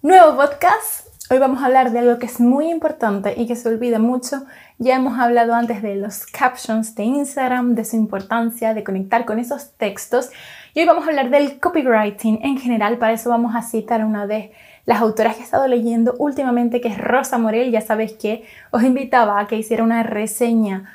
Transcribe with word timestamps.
Nuevo 0.00 0.36
podcast. 0.36 1.08
Hoy 1.28 1.38
vamos 1.38 1.60
a 1.60 1.66
hablar 1.66 1.90
de 1.90 1.98
algo 1.98 2.20
que 2.20 2.26
es 2.26 2.38
muy 2.38 2.70
importante 2.70 3.34
y 3.36 3.48
que 3.48 3.56
se 3.56 3.68
olvida 3.68 3.98
mucho. 3.98 4.44
Ya 4.78 4.94
hemos 4.94 5.18
hablado 5.18 5.54
antes 5.54 5.82
de 5.82 5.96
los 5.96 6.24
captions 6.24 6.94
de 6.94 7.02
Instagram, 7.02 7.74
de 7.74 7.84
su 7.84 7.96
importancia, 7.96 8.74
de 8.74 8.84
conectar 8.84 9.24
con 9.24 9.40
esos 9.40 9.72
textos. 9.72 10.30
Y 10.72 10.78
hoy 10.78 10.86
vamos 10.86 11.04
a 11.04 11.08
hablar 11.08 11.30
del 11.30 11.58
copywriting 11.58 12.38
en 12.44 12.58
general. 12.58 12.98
Para 12.98 13.14
eso 13.14 13.28
vamos 13.28 13.56
a 13.56 13.62
citar 13.62 14.04
una 14.04 14.28
de 14.28 14.52
las 14.86 15.00
autoras 15.00 15.34
que 15.34 15.40
he 15.40 15.44
estado 15.44 15.66
leyendo 15.66 16.14
últimamente, 16.20 16.80
que 16.80 16.86
es 16.86 16.96
Rosa 16.96 17.36
Morel. 17.36 17.72
Ya 17.72 17.80
sabéis 17.80 18.12
que 18.12 18.44
os 18.70 18.84
invitaba 18.84 19.40
a 19.40 19.48
que 19.48 19.56
hiciera 19.56 19.82
una 19.82 20.04
reseña 20.04 20.94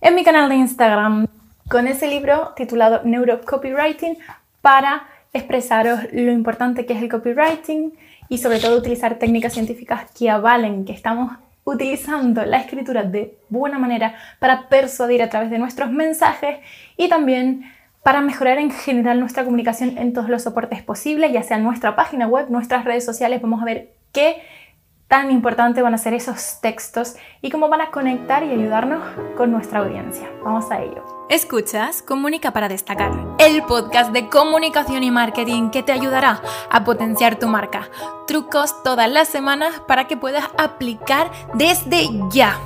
en 0.00 0.14
mi 0.14 0.24
canal 0.24 0.48
de 0.48 0.54
Instagram 0.54 1.26
con 1.68 1.86
ese 1.86 2.08
libro 2.08 2.54
titulado 2.56 3.02
Neuro 3.04 3.42
Copywriting 3.42 4.16
para 4.62 5.06
expresaros 5.34 6.00
lo 6.12 6.32
importante 6.32 6.86
que 6.86 6.94
es 6.94 7.02
el 7.02 7.10
copywriting 7.10 7.92
y 8.28 8.38
sobre 8.38 8.60
todo 8.60 8.76
utilizar 8.76 9.18
técnicas 9.18 9.54
científicas 9.54 10.10
que 10.16 10.30
avalen 10.30 10.84
que 10.84 10.92
estamos 10.92 11.32
utilizando 11.64 12.44
la 12.44 12.58
escritura 12.58 13.02
de 13.02 13.36
buena 13.48 13.78
manera 13.78 14.14
para 14.38 14.68
persuadir 14.68 15.22
a 15.22 15.28
través 15.28 15.50
de 15.50 15.58
nuestros 15.58 15.90
mensajes 15.90 16.58
y 16.96 17.08
también 17.08 17.70
para 18.02 18.20
mejorar 18.22 18.58
en 18.58 18.70
general 18.70 19.20
nuestra 19.20 19.44
comunicación 19.44 19.98
en 19.98 20.14
todos 20.14 20.30
los 20.30 20.42
soportes 20.42 20.82
posibles, 20.82 21.32
ya 21.32 21.42
sea 21.42 21.58
nuestra 21.58 21.94
página 21.94 22.26
web, 22.26 22.46
nuestras 22.48 22.84
redes 22.84 23.04
sociales. 23.04 23.42
Vamos 23.42 23.60
a 23.60 23.66
ver 23.66 23.92
qué 24.12 24.42
tan 25.08 25.30
importante 25.30 25.80
van 25.80 25.94
a 25.94 25.98
ser 25.98 26.12
esos 26.12 26.60
textos 26.60 27.14
y 27.40 27.50
cómo 27.50 27.68
van 27.68 27.80
a 27.80 27.90
conectar 27.90 28.44
y 28.44 28.50
ayudarnos 28.50 29.02
con 29.36 29.50
nuestra 29.50 29.80
audiencia. 29.80 30.30
Vamos 30.44 30.70
a 30.70 30.82
ello. 30.82 31.26
Escuchas 31.30 32.02
Comunica 32.02 32.52
para 32.52 32.68
destacar, 32.68 33.12
el 33.38 33.62
podcast 33.62 34.12
de 34.12 34.28
comunicación 34.28 35.02
y 35.02 35.10
marketing 35.10 35.70
que 35.70 35.82
te 35.82 35.92
ayudará 35.92 36.42
a 36.70 36.84
potenciar 36.84 37.38
tu 37.38 37.48
marca. 37.48 37.88
Trucos 38.26 38.82
todas 38.82 39.10
las 39.10 39.28
semanas 39.28 39.80
para 39.88 40.06
que 40.06 40.16
puedas 40.16 40.44
aplicar 40.58 41.30
desde 41.54 42.08
ya. 42.30 42.58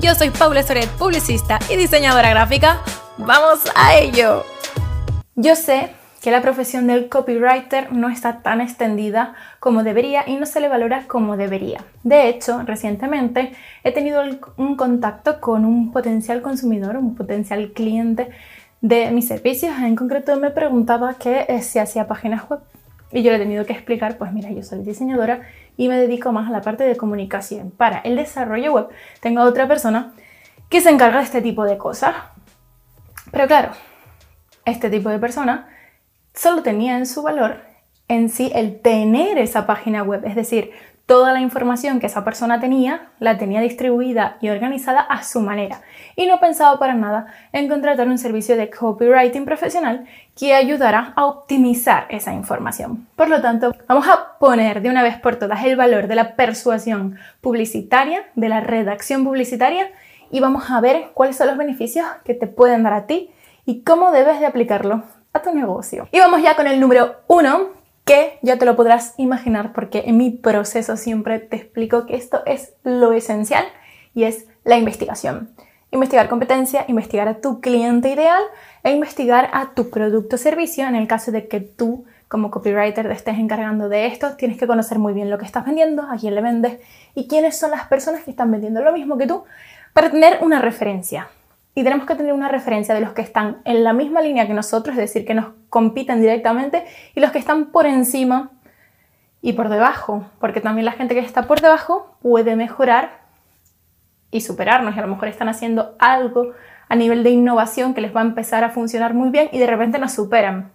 Yo 0.00 0.14
soy 0.14 0.30
Paula 0.30 0.62
Soret, 0.62 0.88
publicista 0.90 1.58
y 1.68 1.76
diseñadora 1.76 2.30
gráfica. 2.30 2.80
¡Vamos 3.18 3.60
a 3.74 3.94
ello! 3.94 4.44
Yo 5.34 5.56
sé 5.56 6.03
que 6.24 6.30
la 6.30 6.40
profesión 6.40 6.86
del 6.86 7.10
copywriter 7.10 7.92
no 7.92 8.08
está 8.08 8.40
tan 8.40 8.62
extendida 8.62 9.34
como 9.60 9.82
debería 9.82 10.24
y 10.26 10.36
no 10.36 10.46
se 10.46 10.58
le 10.58 10.70
valora 10.70 11.04
como 11.06 11.36
debería. 11.36 11.84
De 12.02 12.30
hecho, 12.30 12.62
recientemente 12.62 13.52
he 13.82 13.92
tenido 13.92 14.22
un 14.56 14.74
contacto 14.74 15.38
con 15.38 15.66
un 15.66 15.92
potencial 15.92 16.40
consumidor, 16.40 16.96
un 16.96 17.14
potencial 17.14 17.72
cliente 17.72 18.30
de 18.80 19.10
mis 19.10 19.28
servicios. 19.28 19.74
En 19.78 19.96
concreto 19.96 20.40
me 20.40 20.50
preguntaba 20.50 21.12
que 21.12 21.44
eh, 21.46 21.60
si 21.60 21.78
hacía 21.78 22.08
páginas 22.08 22.48
web 22.48 22.60
y 23.12 23.22
yo 23.22 23.30
le 23.30 23.36
he 23.36 23.40
tenido 23.40 23.66
que 23.66 23.74
explicar, 23.74 24.16
pues 24.16 24.32
mira, 24.32 24.50
yo 24.50 24.62
soy 24.62 24.78
diseñadora 24.78 25.42
y 25.76 25.88
me 25.88 25.98
dedico 25.98 26.32
más 26.32 26.48
a 26.48 26.52
la 26.52 26.62
parte 26.62 26.84
de 26.84 26.96
comunicación. 26.96 27.70
Para 27.70 27.98
el 27.98 28.16
desarrollo 28.16 28.72
web 28.72 28.86
tengo 29.20 29.42
a 29.42 29.44
otra 29.44 29.68
persona 29.68 30.14
que 30.70 30.80
se 30.80 30.88
encarga 30.88 31.18
de 31.18 31.24
este 31.24 31.42
tipo 31.42 31.66
de 31.66 31.76
cosas. 31.76 32.14
Pero 33.30 33.46
claro, 33.46 33.72
este 34.64 34.88
tipo 34.88 35.10
de 35.10 35.18
persona 35.18 35.68
solo 36.34 36.62
tenía 36.62 36.98
en 36.98 37.06
su 37.06 37.22
valor 37.22 37.60
en 38.08 38.28
sí 38.28 38.50
el 38.54 38.80
tener 38.80 39.38
esa 39.38 39.66
página 39.66 40.02
web, 40.02 40.24
es 40.26 40.34
decir, 40.34 40.72
toda 41.06 41.32
la 41.32 41.40
información 41.40 42.00
que 42.00 42.06
esa 42.06 42.24
persona 42.24 42.60
tenía 42.60 43.08
la 43.18 43.36
tenía 43.36 43.60
distribuida 43.60 44.38
y 44.40 44.48
organizada 44.48 45.00
a 45.00 45.22
su 45.22 45.40
manera 45.40 45.82
y 46.16 46.26
no 46.26 46.40
pensaba 46.40 46.78
para 46.78 46.94
nada 46.94 47.26
en 47.52 47.68
contratar 47.68 48.08
un 48.08 48.16
servicio 48.16 48.56
de 48.56 48.70
copywriting 48.70 49.44
profesional 49.44 50.06
que 50.38 50.54
ayudara 50.54 51.12
a 51.16 51.26
optimizar 51.26 52.06
esa 52.08 52.32
información. 52.32 53.06
Por 53.16 53.28
lo 53.28 53.42
tanto, 53.42 53.74
vamos 53.86 54.06
a 54.08 54.38
poner 54.38 54.80
de 54.80 54.88
una 54.88 55.02
vez 55.02 55.18
por 55.18 55.36
todas 55.36 55.64
el 55.64 55.76
valor 55.76 56.08
de 56.08 56.14
la 56.14 56.36
persuasión 56.36 57.18
publicitaria, 57.40 58.24
de 58.34 58.48
la 58.48 58.60
redacción 58.60 59.24
publicitaria 59.24 59.90
y 60.30 60.40
vamos 60.40 60.70
a 60.70 60.80
ver 60.80 61.10
cuáles 61.12 61.36
son 61.36 61.48
los 61.48 61.58
beneficios 61.58 62.06
que 62.24 62.34
te 62.34 62.46
pueden 62.46 62.82
dar 62.82 62.94
a 62.94 63.06
ti 63.06 63.30
y 63.66 63.82
cómo 63.82 64.10
debes 64.10 64.40
de 64.40 64.46
aplicarlo 64.46 65.04
a 65.34 65.42
tu 65.42 65.54
negocio. 65.54 66.08
Y 66.12 66.20
vamos 66.20 66.42
ya 66.42 66.56
con 66.56 66.66
el 66.66 66.80
número 66.80 67.16
uno, 67.26 67.68
que 68.04 68.38
ya 68.42 68.58
te 68.58 68.64
lo 68.64 68.76
podrás 68.76 69.14
imaginar 69.18 69.72
porque 69.72 70.04
en 70.06 70.16
mi 70.16 70.30
proceso 70.30 70.96
siempre 70.96 71.40
te 71.40 71.56
explico 71.56 72.06
que 72.06 72.16
esto 72.16 72.42
es 72.46 72.72
lo 72.84 73.12
esencial 73.12 73.64
y 74.14 74.24
es 74.24 74.46
la 74.64 74.78
investigación. 74.78 75.50
Investigar 75.90 76.28
competencia, 76.28 76.84
investigar 76.88 77.28
a 77.28 77.40
tu 77.40 77.60
cliente 77.60 78.10
ideal 78.10 78.42
e 78.82 78.92
investigar 78.92 79.50
a 79.52 79.74
tu 79.74 79.90
producto 79.90 80.36
o 80.36 80.38
servicio 80.38 80.86
en 80.86 80.96
el 80.96 81.06
caso 81.06 81.30
de 81.30 81.48
que 81.48 81.60
tú 81.60 82.04
como 82.28 82.50
copywriter 82.50 83.06
te 83.06 83.12
estés 83.12 83.38
encargando 83.38 83.88
de 83.88 84.06
esto, 84.06 84.34
tienes 84.36 84.58
que 84.58 84.66
conocer 84.66 84.98
muy 84.98 85.12
bien 85.12 85.30
lo 85.30 85.38
que 85.38 85.44
estás 85.44 85.64
vendiendo, 85.64 86.02
a 86.02 86.16
quién 86.16 86.34
le 86.34 86.40
vendes 86.40 86.80
y 87.14 87.28
quiénes 87.28 87.56
son 87.56 87.70
las 87.70 87.86
personas 87.86 88.22
que 88.24 88.30
están 88.30 88.50
vendiendo 88.50 88.82
lo 88.82 88.92
mismo 88.92 89.16
que 89.16 89.26
tú 89.26 89.44
para 89.92 90.10
tener 90.10 90.38
una 90.42 90.60
referencia 90.60 91.28
y 91.74 91.82
tenemos 91.82 92.06
que 92.06 92.14
tener 92.14 92.32
una 92.32 92.48
referencia 92.48 92.94
de 92.94 93.00
los 93.00 93.12
que 93.12 93.22
están 93.22 93.58
en 93.64 93.82
la 93.82 93.92
misma 93.92 94.20
línea 94.20 94.46
que 94.46 94.54
nosotros, 94.54 94.94
es 94.94 95.00
decir, 95.00 95.26
que 95.26 95.34
nos 95.34 95.48
compiten 95.68 96.20
directamente, 96.20 96.84
y 97.14 97.20
los 97.20 97.32
que 97.32 97.38
están 97.38 97.66
por 97.66 97.86
encima 97.86 98.50
y 99.42 99.54
por 99.54 99.68
debajo, 99.68 100.24
porque 100.38 100.60
también 100.60 100.84
la 100.84 100.92
gente 100.92 101.14
que 101.14 101.20
está 101.20 101.42
por 101.42 101.60
debajo 101.60 102.16
puede 102.22 102.54
mejorar 102.54 103.24
y 104.30 104.40
superarnos, 104.40 104.94
y 104.94 104.98
a 104.98 105.02
lo 105.02 105.08
mejor 105.08 105.28
están 105.28 105.48
haciendo 105.48 105.96
algo 105.98 106.52
a 106.88 106.96
nivel 106.96 107.24
de 107.24 107.30
innovación 107.30 107.94
que 107.94 108.00
les 108.00 108.14
va 108.14 108.20
a 108.20 108.24
empezar 108.24 108.62
a 108.62 108.70
funcionar 108.70 109.14
muy 109.14 109.30
bien 109.30 109.48
y 109.52 109.58
de 109.58 109.66
repente 109.66 109.98
nos 109.98 110.12
superan. 110.12 110.72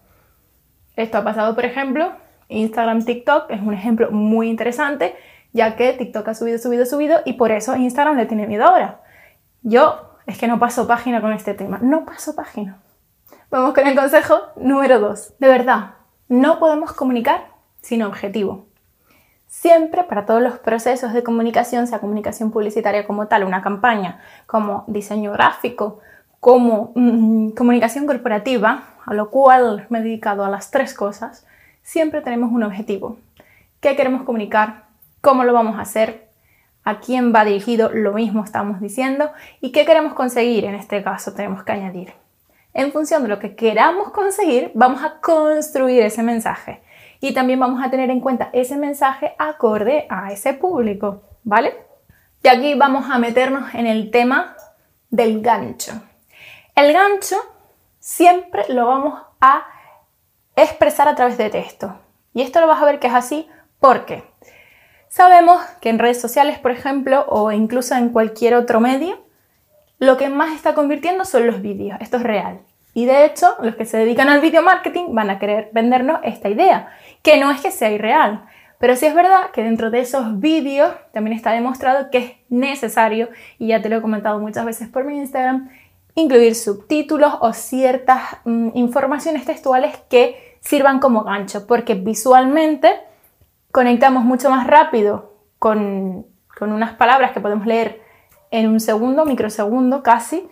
Esto 0.95 1.17
ha 1.17 1.23
pasado, 1.23 1.55
por 1.55 1.65
ejemplo, 1.65 2.11
Instagram, 2.49 3.05
TikTok 3.05 3.49
es 3.51 3.61
un 3.61 3.73
ejemplo 3.73 4.11
muy 4.11 4.49
interesante, 4.49 5.15
ya 5.53 5.75
que 5.75 5.93
TikTok 5.93 6.27
ha 6.27 6.33
subido, 6.33 6.57
subido, 6.57 6.85
subido 6.85 7.21
y 7.25 7.33
por 7.33 7.51
eso 7.51 7.75
Instagram 7.75 8.17
le 8.17 8.25
tiene 8.25 8.47
miedo 8.47 8.65
ahora. 8.65 9.01
Yo 9.61 10.08
es 10.29 10.37
que 10.37 10.47
no 10.47 10.59
paso 10.59 10.87
página 10.87 11.21
con 11.21 11.33
este 11.33 11.55
tema. 11.55 11.79
No 11.81 12.05
paso 12.05 12.35
página. 12.35 12.77
Vamos 13.49 13.73
con 13.73 13.87
el 13.87 13.95
consejo 13.95 14.35
número 14.57 14.99
2. 14.99 15.39
De 15.39 15.47
verdad, 15.47 15.95
no 16.27 16.59
podemos 16.59 16.93
comunicar 16.93 17.47
sin 17.81 18.03
objetivo. 18.03 18.67
Siempre 19.47 20.03
para 20.03 20.27
todos 20.27 20.43
los 20.43 20.59
procesos 20.59 21.13
de 21.13 21.23
comunicación, 21.23 21.87
sea 21.87 21.97
comunicación 21.97 22.51
publicitaria 22.51 23.07
como 23.07 23.27
tal, 23.27 23.43
una 23.43 23.63
campaña, 23.63 24.21
como 24.45 24.83
diseño 24.85 25.31
gráfico, 25.31 25.99
como 26.39 26.91
mm, 26.93 27.49
comunicación 27.51 28.05
corporativa, 28.05 28.83
a 29.03 29.13
lo 29.15 29.31
cual 29.31 29.87
me 29.89 29.97
he 29.97 30.03
dedicado 30.03 30.45
a 30.45 30.49
las 30.49 30.69
tres 30.69 30.93
cosas, 30.93 31.47
siempre 31.81 32.21
tenemos 32.21 32.51
un 32.51 32.61
objetivo. 32.61 33.17
¿Qué 33.79 33.95
queremos 33.95 34.21
comunicar? 34.21 34.83
¿Cómo 35.21 35.43
lo 35.43 35.53
vamos 35.53 35.79
a 35.79 35.81
hacer? 35.81 36.28
A 36.83 36.99
quién 36.99 37.33
va 37.33 37.45
dirigido, 37.45 37.89
lo 37.93 38.13
mismo 38.13 38.43
estamos 38.43 38.79
diciendo, 38.79 39.31
y 39.61 39.71
qué 39.71 39.85
queremos 39.85 40.13
conseguir, 40.13 40.65
en 40.65 40.75
este 40.75 41.03
caso 41.03 41.33
tenemos 41.33 41.63
que 41.63 41.71
añadir. 41.71 42.13
En 42.73 42.91
función 42.91 43.23
de 43.23 43.29
lo 43.29 43.39
que 43.39 43.55
queramos 43.55 44.11
conseguir, 44.11 44.71
vamos 44.75 45.03
a 45.03 45.19
construir 45.19 46.03
ese 46.03 46.23
mensaje 46.23 46.81
y 47.19 47.33
también 47.33 47.59
vamos 47.59 47.83
a 47.83 47.89
tener 47.89 48.09
en 48.09 48.21
cuenta 48.21 48.49
ese 48.53 48.77
mensaje 48.77 49.35
acorde 49.37 50.05
a 50.09 50.31
ese 50.31 50.53
público, 50.53 51.23
¿vale? 51.43 51.75
Y 52.43 52.47
aquí 52.47 52.75
vamos 52.75 53.09
a 53.09 53.17
meternos 53.17 53.73
en 53.73 53.85
el 53.85 54.11
tema 54.11 54.55
del 55.09 55.41
gancho. 55.41 55.93
El 56.75 56.93
gancho 56.93 57.35
siempre 57.99 58.63
lo 58.69 58.85
vamos 58.85 59.19
a 59.41 59.65
expresar 60.55 61.07
a 61.07 61.15
través 61.15 61.37
de 61.37 61.49
texto. 61.49 61.99
Y 62.33 62.41
esto 62.41 62.61
lo 62.61 62.67
vas 62.67 62.81
a 62.81 62.85
ver 62.85 62.99
que 62.99 63.07
es 63.07 63.13
así 63.13 63.49
porque 63.79 64.23
Sabemos 65.09 65.61
que 65.81 65.89
en 65.89 65.99
redes 65.99 66.21
sociales, 66.21 66.59
por 66.59 66.71
ejemplo, 66.71 67.25
o 67.27 67.51
incluso 67.51 67.95
en 67.95 68.09
cualquier 68.09 68.53
otro 68.53 68.79
medio, 68.79 69.19
lo 69.97 70.17
que 70.17 70.29
más 70.29 70.55
está 70.55 70.75
convirtiendo 70.75 71.25
son 71.25 71.47
los 71.47 71.61
vídeos. 71.61 71.97
Esto 71.99 72.17
es 72.17 72.23
real. 72.23 72.61
Y 72.93 73.05
de 73.05 73.25
hecho, 73.25 73.55
los 73.61 73.75
que 73.75 73.85
se 73.85 73.97
dedican 73.97 74.29
al 74.29 74.39
video 74.39 74.61
marketing 74.61 75.07
van 75.09 75.29
a 75.29 75.39
querer 75.39 75.69
vendernos 75.73 76.19
esta 76.23 76.49
idea, 76.49 76.89
que 77.23 77.39
no 77.39 77.51
es 77.51 77.59
que 77.61 77.71
sea 77.71 77.91
irreal, 77.91 78.45
pero 78.79 78.95
sí 78.95 79.07
es 79.07 79.15
verdad 79.15 79.51
que 79.51 79.63
dentro 79.63 79.91
de 79.91 79.99
esos 79.99 80.39
vídeos 80.39 80.93
también 81.11 81.35
está 81.35 81.51
demostrado 81.51 82.09
que 82.11 82.17
es 82.17 82.31
necesario, 82.49 83.29
y 83.57 83.67
ya 83.67 83.81
te 83.81 83.89
lo 83.89 83.97
he 83.97 84.01
comentado 84.01 84.39
muchas 84.39 84.65
veces 84.65 84.87
por 84.87 85.05
mi 85.05 85.17
Instagram, 85.17 85.69
incluir 86.15 86.55
subtítulos 86.55 87.33
o 87.41 87.53
ciertas 87.53 88.21
mm, 88.45 88.69
informaciones 88.73 89.45
textuales 89.45 89.97
que 90.09 90.57
sirvan 90.61 90.99
como 90.99 91.23
gancho, 91.23 91.67
porque 91.67 91.95
visualmente 91.95 92.89
conectamos 93.71 94.23
mucho 94.23 94.49
más 94.49 94.67
rápido 94.67 95.33
con, 95.59 96.25
unas 96.61 96.93
palabras 96.93 97.31
que 97.31 97.39
podemos 97.39 97.65
leer 97.65 98.01
en 98.51 98.67
un 98.67 98.79
segundo, 98.79 99.25
microsegundo 99.25 100.03
casi, 100.03 100.49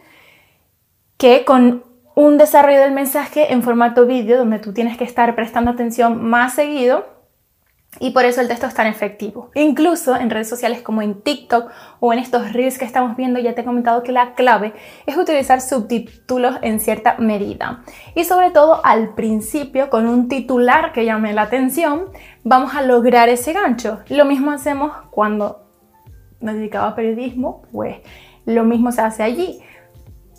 que 1.17 1.43
con 1.43 1.83
un 2.15 2.37
desarrollo 2.37 2.79
del 2.79 2.93
mensaje 2.93 3.51
en 3.51 3.61
formato 3.61 4.05
vídeo 4.05 4.37
donde 4.37 4.59
tú 4.59 4.71
tienes 4.73 4.97
que 4.97 5.03
estar 5.03 5.35
prestando 5.35 5.71
atención 5.71 6.23
más 6.23 6.53
seguido 6.53 7.16
Y 7.99 8.11
por 8.11 8.25
eso 8.25 8.41
el 8.41 8.47
texto 8.47 8.67
es 8.67 8.73
tan 8.73 8.87
efectivo. 8.87 9.49
Incluso 9.55 10.15
en 10.15 10.29
redes 10.29 10.49
sociales 10.49 10.81
como 10.81 11.01
en 11.01 11.21
TikTok 11.21 11.71
o 11.99 12.13
en 12.13 12.19
estos 12.19 12.53
reels 12.53 12.77
que 12.77 12.85
estamos 12.85 13.17
viendo, 13.17 13.39
ya 13.39 13.55
te 13.55 13.61
he 13.61 13.65
comentado 13.65 14.03
que 14.03 14.11
la 14.11 14.33
clave 14.33 14.73
es 15.05 15.17
utilizar 15.17 15.61
subtítulos 15.61 16.57
en 16.61 16.79
cierta 16.79 17.15
medida. 17.17 17.83
Y 18.15 18.23
sobre 18.25 18.51
todo 18.51 18.81
al 18.83 19.15
principio, 19.15 19.89
con 19.89 20.07
un 20.07 20.27
titular 20.27 20.91
que 20.91 21.05
llame 21.05 21.33
la 21.33 21.43
atención, 21.43 22.05
vamos 22.43 22.75
a 22.75 22.81
lograr 22.81 23.29
ese 23.29 23.53
gancho. 23.53 23.99
Lo 24.09 24.25
mismo 24.25 24.51
hacemos 24.51 24.91
cuando 25.11 25.67
nos 26.39 26.55
dedicaba 26.55 26.89
a 26.89 26.95
periodismo, 26.95 27.63
pues 27.71 27.97
lo 28.45 28.63
mismo 28.63 28.91
se 28.91 29.01
hace 29.01 29.23
allí. 29.23 29.59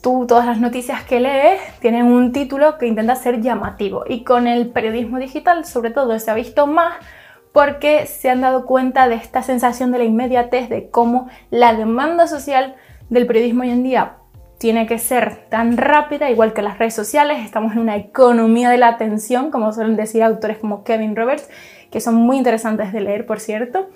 Tú, 0.01 0.27
todas 0.29 0.47
las 0.47 0.61
noticias 0.61 1.03
que 1.03 1.19
lees 1.19 1.61
tienen 1.81 2.07
un 2.07 2.33
título 2.33 2.79
que 2.79 2.87
intenta 2.87 3.17
ser 3.17 3.41
llamativo. 3.41 4.05
Y 4.09 4.23
con 4.23 4.47
el 4.47 4.69
periodismo 4.69 5.19
digital, 5.19 5.65
sobre 5.65 5.91
todo, 5.91 6.17
se 6.21 6.31
ha 6.31 6.35
visto 6.35 6.69
más 6.69 6.95
porque 7.53 8.07
se 8.07 8.31
han 8.31 8.41
dado 8.41 8.67
cuenta 8.67 9.09
de 9.09 9.17
esta 9.17 9.43
sensación 9.43 9.93
de 9.93 9.99
la 9.99 10.05
inmediatez, 10.05 10.69
de 10.69 10.91
cómo 10.91 11.29
la 11.51 11.75
demanda 11.75 12.27
social 12.27 12.77
del 13.11 13.27
periodismo 13.27 13.63
hoy 13.63 13.71
en 13.71 13.83
día 13.83 14.15
tiene 14.59 14.87
que 14.87 14.99
ser 14.99 15.47
tan 15.49 15.77
rápida, 15.77 16.31
igual 16.31 16.53
que 16.53 16.63
las 16.63 16.79
redes 16.79 16.95
sociales. 16.95 17.45
Estamos 17.45 17.73
en 17.73 17.79
una 17.79 17.97
economía 17.97 18.71
de 18.71 18.79
la 18.79 18.89
atención, 18.89 19.51
como 19.51 19.73
suelen 19.73 19.97
decir 19.97 20.23
autores 20.23 20.59
como 20.59 20.83
Kevin 20.83 21.15
Roberts, 21.15 21.49
que 21.91 22.01
son 22.01 22.17
muy 22.17 22.37
interesantes 22.37 22.93
de 22.93 23.01
leer, 23.01 23.25
por 23.25 23.39
cierto. 23.39 23.89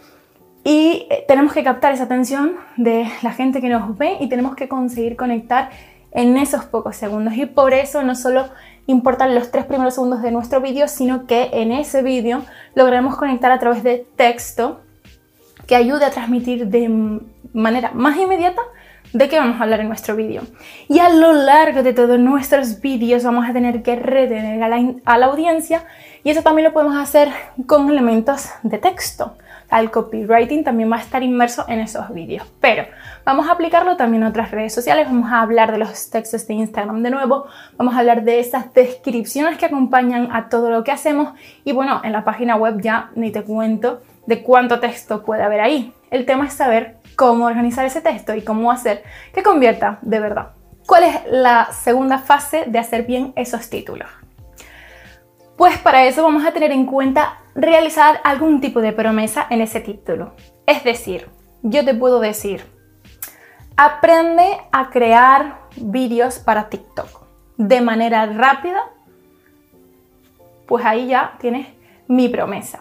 Y 0.64 1.08
eh, 1.10 1.24
tenemos 1.26 1.52
que 1.52 1.64
captar 1.64 1.92
esa 1.92 2.04
atención 2.04 2.54
de 2.76 3.06
la 3.22 3.32
gente 3.32 3.60
que 3.60 3.68
nos 3.68 3.98
ve 3.98 4.16
y 4.20 4.28
tenemos 4.28 4.54
que 4.54 4.68
conseguir 4.68 5.16
conectar 5.16 5.70
en 6.14 6.36
esos 6.36 6.64
pocos 6.64 6.96
segundos. 6.96 7.34
Y 7.34 7.46
por 7.46 7.74
eso 7.74 8.02
no 8.02 8.14
solo 8.14 8.48
importan 8.86 9.34
los 9.34 9.50
tres 9.50 9.64
primeros 9.64 9.94
segundos 9.94 10.22
de 10.22 10.30
nuestro 10.30 10.60
vídeo, 10.60 10.88
sino 10.88 11.26
que 11.26 11.50
en 11.52 11.72
ese 11.72 12.02
vídeo 12.02 12.42
lograremos 12.74 13.16
conectar 13.16 13.52
a 13.52 13.58
través 13.58 13.82
de 13.82 14.06
texto 14.16 14.80
que 15.66 15.76
ayude 15.76 16.04
a 16.04 16.10
transmitir 16.10 16.66
de 16.66 17.20
manera 17.52 17.92
más 17.94 18.16
inmediata 18.16 18.62
de 19.12 19.28
qué 19.28 19.38
vamos 19.38 19.60
a 19.60 19.64
hablar 19.64 19.80
en 19.80 19.88
nuestro 19.88 20.16
vídeo. 20.16 20.42
Y 20.88 20.98
a 20.98 21.10
lo 21.10 21.32
largo 21.32 21.82
de 21.82 21.92
todos 21.92 22.18
nuestros 22.18 22.80
vídeos 22.80 23.24
vamos 23.24 23.48
a 23.48 23.52
tener 23.52 23.82
que 23.82 23.96
retener 23.96 24.62
a 24.62 24.68
la, 24.68 24.94
a 25.04 25.18
la 25.18 25.26
audiencia 25.26 25.84
y 26.24 26.30
eso 26.30 26.42
también 26.42 26.68
lo 26.68 26.72
podemos 26.72 26.96
hacer 26.96 27.28
con 27.66 27.88
elementos 27.90 28.50
de 28.62 28.78
texto 28.78 29.36
al 29.72 29.90
copywriting 29.90 30.64
también 30.64 30.92
va 30.92 30.96
a 30.96 31.00
estar 31.00 31.22
inmerso 31.22 31.64
en 31.66 31.80
esos 31.80 32.12
vídeos. 32.12 32.46
Pero 32.60 32.84
vamos 33.24 33.48
a 33.48 33.52
aplicarlo 33.52 33.96
también 33.96 34.22
a 34.22 34.28
otras 34.28 34.50
redes 34.50 34.74
sociales, 34.74 35.06
vamos 35.06 35.32
a 35.32 35.40
hablar 35.40 35.72
de 35.72 35.78
los 35.78 36.10
textos 36.10 36.46
de 36.46 36.54
Instagram 36.54 37.02
de 37.02 37.10
nuevo, 37.10 37.46
vamos 37.78 37.94
a 37.94 38.00
hablar 38.00 38.22
de 38.22 38.38
esas 38.38 38.74
descripciones 38.74 39.56
que 39.56 39.64
acompañan 39.64 40.28
a 40.30 40.50
todo 40.50 40.68
lo 40.68 40.84
que 40.84 40.92
hacemos 40.92 41.32
y 41.64 41.72
bueno, 41.72 42.02
en 42.04 42.12
la 42.12 42.22
página 42.22 42.56
web 42.56 42.82
ya 42.82 43.10
ni 43.14 43.32
te 43.32 43.44
cuento 43.44 44.02
de 44.26 44.42
cuánto 44.42 44.78
texto 44.78 45.24
puede 45.24 45.42
haber 45.42 45.60
ahí. 45.60 45.94
El 46.10 46.26
tema 46.26 46.48
es 46.48 46.52
saber 46.52 46.98
cómo 47.16 47.46
organizar 47.46 47.86
ese 47.86 48.02
texto 48.02 48.34
y 48.34 48.42
cómo 48.42 48.70
hacer 48.70 49.02
que 49.32 49.42
convierta 49.42 50.00
de 50.02 50.20
verdad. 50.20 50.48
¿Cuál 50.86 51.04
es 51.04 51.14
la 51.30 51.72
segunda 51.72 52.18
fase 52.18 52.64
de 52.66 52.78
hacer 52.78 53.04
bien 53.06 53.32
esos 53.36 53.70
títulos? 53.70 54.08
Pues 55.56 55.78
para 55.78 56.06
eso 56.06 56.22
vamos 56.22 56.44
a 56.44 56.52
tener 56.52 56.72
en 56.72 56.86
cuenta 56.86 57.38
realizar 57.54 58.20
algún 58.24 58.60
tipo 58.60 58.80
de 58.80 58.92
promesa 58.92 59.46
en 59.50 59.60
ese 59.60 59.80
título. 59.80 60.34
Es 60.66 60.84
decir, 60.84 61.28
yo 61.62 61.84
te 61.84 61.94
puedo 61.94 62.20
decir, 62.20 62.64
aprende 63.76 64.58
a 64.72 64.90
crear 64.90 65.60
vídeos 65.76 66.38
para 66.38 66.68
TikTok 66.68 67.22
de 67.56 67.80
manera 67.80 68.26
rápida, 68.26 68.80
pues 70.66 70.84
ahí 70.84 71.08
ya 71.08 71.36
tienes 71.38 71.68
mi 72.08 72.28
promesa. 72.28 72.80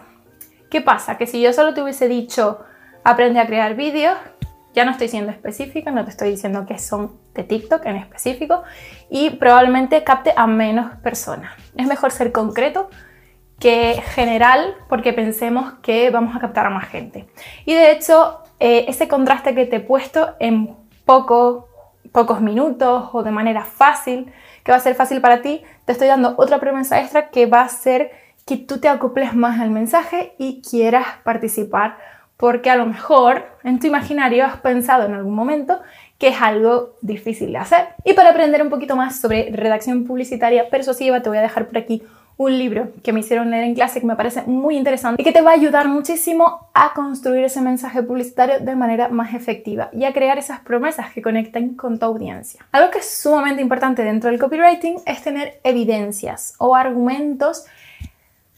¿Qué 0.70 0.80
pasa? 0.80 1.18
Que 1.18 1.26
si 1.26 1.40
yo 1.40 1.52
solo 1.52 1.74
te 1.74 1.82
hubiese 1.82 2.08
dicho, 2.08 2.60
aprende 3.04 3.40
a 3.40 3.46
crear 3.46 3.74
vídeos, 3.74 4.16
ya 4.74 4.84
no 4.84 4.92
estoy 4.92 5.08
siendo 5.08 5.30
específica, 5.30 5.90
no 5.90 6.04
te 6.04 6.10
estoy 6.10 6.30
diciendo 6.30 6.64
que 6.66 6.78
son 6.78 7.12
de 7.34 7.44
TikTok 7.44 7.84
en 7.86 7.96
específico 7.96 8.62
y 9.10 9.30
probablemente 9.30 10.02
capte 10.04 10.32
a 10.36 10.46
menos 10.46 10.96
personas. 10.98 11.52
Es 11.76 11.86
mejor 11.86 12.10
ser 12.10 12.32
concreto 12.32 12.88
que 13.58 14.02
general 14.14 14.74
porque 14.88 15.12
pensemos 15.12 15.74
que 15.82 16.10
vamos 16.10 16.34
a 16.34 16.40
captar 16.40 16.66
a 16.66 16.70
más 16.70 16.88
gente. 16.88 17.28
Y 17.64 17.74
de 17.74 17.92
hecho, 17.92 18.42
eh, 18.58 18.86
ese 18.88 19.08
contraste 19.08 19.54
que 19.54 19.66
te 19.66 19.76
he 19.76 19.80
puesto 19.80 20.34
en 20.40 20.76
poco, 21.04 21.68
pocos 22.10 22.40
minutos 22.40 23.10
o 23.12 23.22
de 23.22 23.30
manera 23.30 23.64
fácil, 23.64 24.32
que 24.64 24.72
va 24.72 24.78
a 24.78 24.80
ser 24.80 24.94
fácil 24.94 25.20
para 25.20 25.42
ti, 25.42 25.62
te 25.84 25.92
estoy 25.92 26.08
dando 26.08 26.34
otra 26.38 26.58
promesa 26.58 27.00
extra 27.00 27.28
que 27.30 27.46
va 27.46 27.62
a 27.62 27.68
ser 27.68 28.10
que 28.46 28.56
tú 28.56 28.80
te 28.80 28.88
acoples 28.88 29.34
más 29.34 29.60
al 29.60 29.70
mensaje 29.70 30.34
y 30.38 30.62
quieras 30.62 31.06
participar 31.22 31.98
porque 32.42 32.70
a 32.70 32.74
lo 32.74 32.86
mejor 32.86 33.44
en 33.62 33.78
tu 33.78 33.86
imaginario 33.86 34.44
has 34.44 34.56
pensado 34.56 35.06
en 35.06 35.14
algún 35.14 35.32
momento 35.32 35.80
que 36.18 36.26
es 36.26 36.42
algo 36.42 36.96
difícil 37.00 37.52
de 37.52 37.58
hacer. 37.58 37.86
Y 38.04 38.14
para 38.14 38.30
aprender 38.30 38.60
un 38.62 38.68
poquito 38.68 38.96
más 38.96 39.20
sobre 39.20 39.52
redacción 39.52 40.02
publicitaria 40.02 40.68
persuasiva, 40.68 41.22
te 41.22 41.28
voy 41.28 41.38
a 41.38 41.42
dejar 41.42 41.68
por 41.68 41.78
aquí 41.78 42.02
un 42.36 42.58
libro 42.58 42.88
que 43.04 43.12
me 43.12 43.20
hicieron 43.20 43.48
leer 43.52 43.62
en 43.62 43.76
clase 43.76 44.00
que 44.00 44.06
me 44.08 44.16
parece 44.16 44.42
muy 44.42 44.76
interesante 44.76 45.22
y 45.22 45.24
que 45.24 45.30
te 45.30 45.40
va 45.40 45.52
a 45.52 45.54
ayudar 45.54 45.86
muchísimo 45.86 46.66
a 46.74 46.92
construir 46.94 47.44
ese 47.44 47.60
mensaje 47.60 48.02
publicitario 48.02 48.58
de 48.58 48.74
manera 48.74 49.08
más 49.08 49.34
efectiva 49.34 49.90
y 49.92 50.02
a 50.04 50.12
crear 50.12 50.36
esas 50.36 50.58
promesas 50.58 51.12
que 51.12 51.22
conecten 51.22 51.76
con 51.76 52.00
tu 52.00 52.06
audiencia. 52.06 52.66
Algo 52.72 52.90
que 52.90 52.98
es 52.98 53.08
sumamente 53.08 53.62
importante 53.62 54.02
dentro 54.02 54.30
del 54.30 54.40
copywriting 54.40 54.96
es 55.06 55.22
tener 55.22 55.60
evidencias 55.62 56.56
o 56.58 56.74
argumentos 56.74 57.66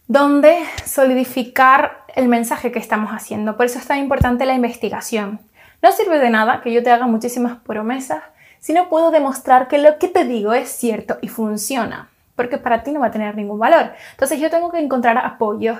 donde 0.06 0.58
solidificar 0.84 2.04
el 2.14 2.28
mensaje 2.28 2.72
que 2.72 2.78
estamos 2.78 3.10
haciendo. 3.10 3.56
Por 3.56 3.66
eso 3.66 3.78
es 3.78 3.86
tan 3.86 3.98
importante 3.98 4.46
la 4.46 4.54
investigación. 4.54 5.40
No 5.82 5.92
sirve 5.92 6.18
de 6.18 6.30
nada 6.30 6.60
que 6.62 6.72
yo 6.72 6.82
te 6.82 6.90
haga 6.90 7.06
muchísimas 7.06 7.58
promesas 7.58 8.22
si 8.60 8.72
no 8.72 8.88
puedo 8.88 9.10
demostrar 9.10 9.68
que 9.68 9.78
lo 9.78 9.98
que 9.98 10.08
te 10.08 10.24
digo 10.24 10.54
es 10.54 10.68
cierto 10.68 11.18
y 11.20 11.28
funciona 11.28 12.08
porque 12.36 12.58
para 12.58 12.82
ti 12.82 12.92
no 12.92 13.00
va 13.00 13.06
a 13.06 13.10
tener 13.10 13.36
ningún 13.36 13.58
valor. 13.58 13.92
Entonces 14.12 14.40
yo 14.40 14.50
tengo 14.50 14.70
que 14.70 14.78
encontrar 14.78 15.18
apoyos 15.18 15.78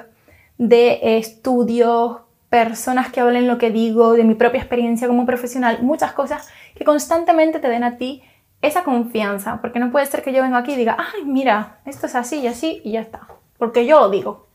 de 0.59 1.19
estudios, 1.19 2.19
personas 2.49 3.11
que 3.11 3.21
hablen 3.21 3.49
lo 3.49 3.59
que 3.59 3.71
digo, 3.71 4.13
de 4.13 4.25
mi 4.25 4.35
propia 4.35 4.61
experiencia 4.61 5.09
como 5.09 5.27
profesional, 5.27 5.83
muchas 5.83 6.13
cosas 6.13 6.49
que 6.77 6.85
constantemente 6.85 7.59
te 7.59 7.69
den 7.69 7.85
a 7.85 7.97
ti 7.97 8.23
esa 8.63 8.83
confianza, 8.83 9.61
porque 9.61 9.79
no 9.79 9.91
puede 9.91 10.07
ser 10.07 10.23
que 10.23 10.33
yo 10.33 10.43
venga 10.43 10.59
aquí 10.59 10.73
y 10.73 10.77
diga, 10.77 10.97
ay, 10.99 11.25
mira, 11.25 11.81
esto 11.85 12.07
es 12.07 12.15
así 12.15 12.39
y 12.39 12.47
así 12.47 12.81
y 12.85 12.93
ya 12.93 13.01
está, 13.01 13.27
porque 13.65 13.87
yo 13.87 13.99
lo 14.01 14.11
digo. 14.11 14.47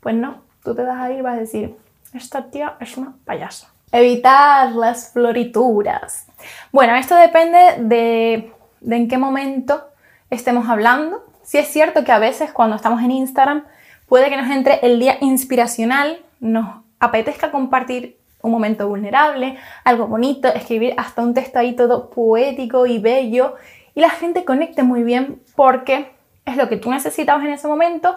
Pues 0.00 0.14
no, 0.14 0.36
tú 0.62 0.74
te 0.74 0.82
vas 0.82 0.98
a 0.98 1.12
ir 1.12 1.18
y 1.18 1.20
vas 1.20 1.36
a 1.36 1.40
decir, 1.40 1.76
esta 2.14 2.50
tía 2.50 2.76
es 2.80 2.96
una 2.96 3.12
payasa. 3.26 3.70
Evitar 3.92 4.72
las 4.72 5.12
florituras. 5.12 6.26
Bueno, 6.72 6.96
esto 6.96 7.16
depende 7.16 7.58
de, 7.80 8.50
de 8.80 8.96
en 8.96 9.08
qué 9.08 9.18
momento 9.18 9.84
estemos 10.30 10.70
hablando. 10.70 11.22
Si 11.42 11.58
es 11.58 11.68
cierto 11.68 12.02
que 12.02 12.12
a 12.12 12.18
veces 12.18 12.50
cuando 12.50 12.76
estamos 12.76 13.02
en 13.02 13.10
Instagram 13.10 13.64
puede 14.08 14.30
que 14.30 14.38
nos 14.38 14.50
entre 14.50 14.78
el 14.80 14.98
día 14.98 15.18
inspiracional, 15.20 16.18
nos 16.40 16.82
apetezca 17.00 17.50
compartir 17.50 18.16
un 18.40 18.52
momento 18.52 18.88
vulnerable, 18.88 19.58
algo 19.84 20.06
bonito, 20.06 20.48
escribir 20.48 20.94
hasta 20.96 21.20
un 21.20 21.34
texto 21.34 21.58
ahí 21.58 21.76
todo 21.76 22.08
poético 22.08 22.86
y 22.86 23.00
bello 23.00 23.56
y 23.94 24.00
la 24.00 24.08
gente 24.08 24.46
conecte 24.46 24.82
muy 24.82 25.02
bien 25.02 25.42
porque 25.54 26.13
es 26.44 26.56
lo 26.56 26.68
que 26.68 26.76
tú 26.76 26.90
necesitabas 26.90 27.44
en 27.44 27.52
ese 27.52 27.68
momento 27.68 28.16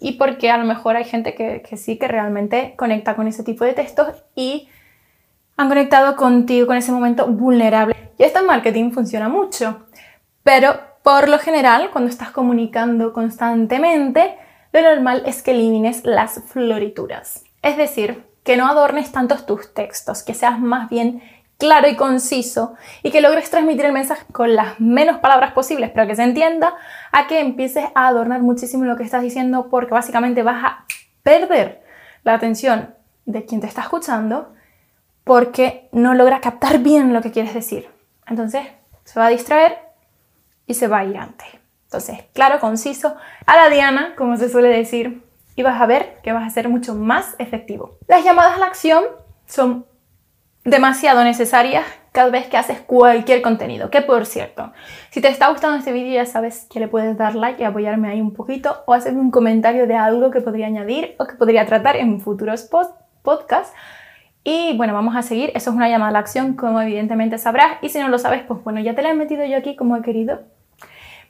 y 0.00 0.12
porque 0.12 0.50
a 0.50 0.58
lo 0.58 0.64
mejor 0.64 0.96
hay 0.96 1.04
gente 1.04 1.34
que, 1.34 1.76
sí 1.76 1.98
que 1.98 2.08
realmente 2.08 2.74
conecta 2.76 3.16
con 3.16 3.26
ese 3.26 3.42
tipo 3.42 3.64
de 3.64 3.74
textos 3.74 4.08
y 4.34 4.68
han 5.56 5.68
conectado 5.68 6.16
contigo 6.16 6.66
con 6.66 6.76
ese 6.76 6.92
momento 6.92 7.26
vulnerable. 7.26 7.96
Y 8.16 8.22
esto 8.22 8.40
en 8.40 8.46
marketing 8.46 8.90
funciona 8.92 9.28
mucho, 9.28 9.86
pero 10.42 10.78
por 11.02 11.28
lo 11.28 11.38
general, 11.38 11.90
cuando 11.90 12.10
estás 12.10 12.30
comunicando 12.30 13.12
constantemente, 13.12 14.36
lo 14.72 14.82
normal 14.82 15.22
es 15.26 15.42
que 15.42 15.52
elimines 15.52 16.04
las 16.04 16.42
florituras. 16.46 17.44
Es 17.62 17.76
decir, 17.76 18.24
que 18.44 18.56
no 18.56 18.66
adornes 18.66 19.12
tantos 19.12 19.46
tus 19.46 19.74
textos, 19.74 20.22
que 20.22 20.34
seas 20.34 20.60
más 20.60 20.88
bien 20.88 21.22
claro 21.58 21.88
y 21.88 21.96
conciso 21.96 22.74
y 23.02 23.10
que 23.10 23.20
logres 23.20 23.50
transmitir 23.50 23.84
el 23.84 23.92
mensaje 23.92 24.24
con 24.32 24.54
las 24.54 24.80
menos 24.80 25.18
palabras 25.18 25.52
posibles, 25.52 25.90
pero 25.92 26.06
que 26.06 26.16
se 26.16 26.22
entienda, 26.22 26.74
a 27.12 27.26
que 27.26 27.40
empieces 27.40 27.84
a 27.94 28.06
adornar 28.06 28.40
muchísimo 28.42 28.84
lo 28.84 28.96
que 28.96 29.02
estás 29.02 29.22
diciendo 29.22 29.68
porque 29.68 29.92
básicamente 29.92 30.42
vas 30.42 30.64
a 30.64 30.84
perder 31.22 31.82
la 32.22 32.34
atención 32.34 32.94
de 33.26 33.44
quien 33.44 33.60
te 33.60 33.66
está 33.66 33.82
escuchando 33.82 34.54
porque 35.24 35.88
no 35.92 36.14
logra 36.14 36.40
captar 36.40 36.78
bien 36.78 37.12
lo 37.12 37.20
que 37.20 37.32
quieres 37.32 37.52
decir. 37.52 37.90
Entonces, 38.26 38.66
se 39.04 39.20
va 39.20 39.26
a 39.26 39.30
distraer 39.30 39.78
y 40.66 40.74
se 40.74 40.86
va 40.86 40.98
a 40.98 41.04
ir 41.04 41.18
antes. 41.18 41.48
Entonces, 41.84 42.20
claro, 42.34 42.60
conciso, 42.60 43.16
a 43.46 43.56
la 43.56 43.68
diana, 43.68 44.14
como 44.16 44.36
se 44.36 44.48
suele 44.48 44.68
decir, 44.68 45.22
y 45.56 45.62
vas 45.62 45.80
a 45.80 45.86
ver 45.86 46.20
que 46.22 46.32
vas 46.32 46.46
a 46.46 46.50
ser 46.50 46.68
mucho 46.68 46.94
más 46.94 47.34
efectivo. 47.38 47.98
Las 48.06 48.24
llamadas 48.24 48.54
a 48.54 48.58
la 48.58 48.66
acción 48.66 49.04
son 49.46 49.86
demasiado 50.70 51.24
necesarias 51.24 51.84
cada 52.12 52.30
vez 52.30 52.46
que 52.46 52.56
haces 52.56 52.80
cualquier 52.80 53.42
contenido. 53.42 53.90
Que 53.90 54.02
por 54.02 54.26
cierto, 54.26 54.72
si 55.10 55.20
te 55.20 55.28
está 55.28 55.48
gustando 55.48 55.78
este 55.78 55.92
vídeo 55.92 56.14
ya 56.14 56.26
sabes 56.26 56.66
que 56.70 56.80
le 56.80 56.88
puedes 56.88 57.16
dar 57.16 57.34
like 57.34 57.62
y 57.62 57.64
apoyarme 57.64 58.08
ahí 58.08 58.20
un 58.20 58.34
poquito 58.34 58.82
o 58.86 58.94
hacerme 58.94 59.20
un 59.20 59.30
comentario 59.30 59.86
de 59.86 59.94
algo 59.94 60.30
que 60.30 60.40
podría 60.40 60.66
añadir 60.66 61.14
o 61.18 61.26
que 61.26 61.34
podría 61.34 61.66
tratar 61.66 61.96
en 61.96 62.20
futuros 62.20 62.68
podcasts. 63.22 63.74
Y 64.44 64.76
bueno, 64.76 64.94
vamos 64.94 65.14
a 65.16 65.22
seguir. 65.22 65.50
Eso 65.54 65.70
es 65.70 65.76
una 65.76 65.88
llamada 65.88 66.10
a 66.10 66.12
la 66.12 66.18
acción, 66.20 66.54
como 66.54 66.80
evidentemente 66.80 67.38
sabrás. 67.38 67.78
Y 67.82 67.90
si 67.90 67.98
no 67.98 68.08
lo 68.08 68.18
sabes, 68.18 68.42
pues 68.42 68.62
bueno, 68.64 68.80
ya 68.80 68.94
te 68.94 69.02
la 69.02 69.10
he 69.10 69.14
metido 69.14 69.44
yo 69.44 69.56
aquí 69.56 69.76
como 69.76 69.96
he 69.96 70.02
querido. 70.02 70.40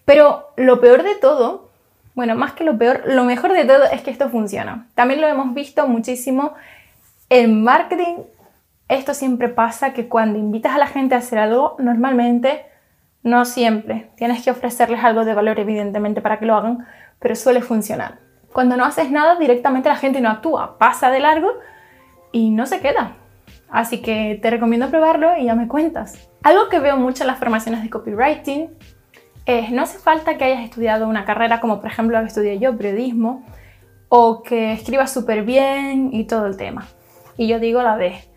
Pero 0.05 0.51
lo 0.57 0.81
peor 0.81 1.03
de 1.03 1.17
todo, 1.17 1.69
bueno, 2.15 2.35
más 2.35 2.53
que 2.53 2.65
lo 2.65 2.79
peor, 2.79 3.03
lo 3.07 3.25
mejor 3.25 3.53
de 3.53 3.65
todo 3.65 3.85
es 3.93 4.03
que 4.03 4.11
esto 4.11 4.31
funciona. 4.31 4.87
También 4.95 5.21
lo 5.21 5.27
hemos 5.27 5.53
visto 5.53 5.87
muchísimo 5.87 6.55
en 7.29 7.63
marketing 7.63 8.23
esto 8.89 9.15
siempre 9.15 9.49
pasa 9.49 9.93
que 9.93 10.09
cuando 10.09 10.39
invitas 10.39 10.75
a 10.75 10.79
la 10.79 10.87
gente 10.87 11.15
a 11.15 11.19
hacer 11.19 11.39
algo, 11.39 11.77
normalmente, 11.79 12.65
no 13.23 13.45
siempre, 13.45 14.11
tienes 14.17 14.43
que 14.43 14.51
ofrecerles 14.51 15.05
algo 15.05 15.25
de 15.25 15.35
valor 15.35 15.61
evidentemente 15.61 16.21
para 16.21 16.39
que 16.39 16.47
lo 16.47 16.55
hagan, 16.55 16.87
pero 17.19 17.35
suele 17.37 17.61
funcionar. 17.61 18.19
Cuando 18.53 18.77
no 18.77 18.85
haces 18.85 19.11
nada, 19.11 19.37
directamente 19.37 19.89
la 19.89 19.97
gente 19.97 20.21
no 20.21 20.31
actúa, 20.31 20.79
pasa 20.79 21.11
de 21.11 21.21
largo 21.21 21.51
y 22.33 22.51
no 22.51 22.67
se 22.67 22.81
queda. 22.81 23.17
Así 23.71 24.01
que 24.01 24.39
te 24.41 24.51
recomiendo 24.51 24.89
probarlo 24.89 25.37
y 25.37 25.45
ya 25.45 25.55
me 25.55 25.69
cuentas. 25.69 26.29
Algo 26.43 26.69
que 26.71 26.81
veo 26.81 26.97
mucho 26.97 27.25
en 27.25 27.27
las 27.27 27.39
formaciones 27.39 27.83
de 27.83 27.91
copywriting 27.91 28.71
es 29.45 29.71
no 29.71 29.83
hace 29.83 29.99
falta 29.99 30.39
que 30.39 30.45
hayas 30.45 30.65
estudiado 30.65 31.09
una 31.09 31.25
carrera 31.25 31.61
como 31.61 31.81
por 31.81 31.91
ejemplo 31.91 32.17
la 32.17 32.23
que 32.23 32.29
estudié 32.29 32.59
yo, 32.59 32.77
periodismo, 32.77 33.45
o 34.09 34.43
que 34.43 34.73
escribas 34.73 35.13
súper 35.13 35.43
bien 35.43 36.11
y 36.13 36.25
todo 36.25 36.47
el 36.47 36.57
tema. 36.57 36.87
Y 37.37 37.47
yo 37.47 37.59
digo 37.59 37.83
la 37.83 37.97
vez, 37.97 38.28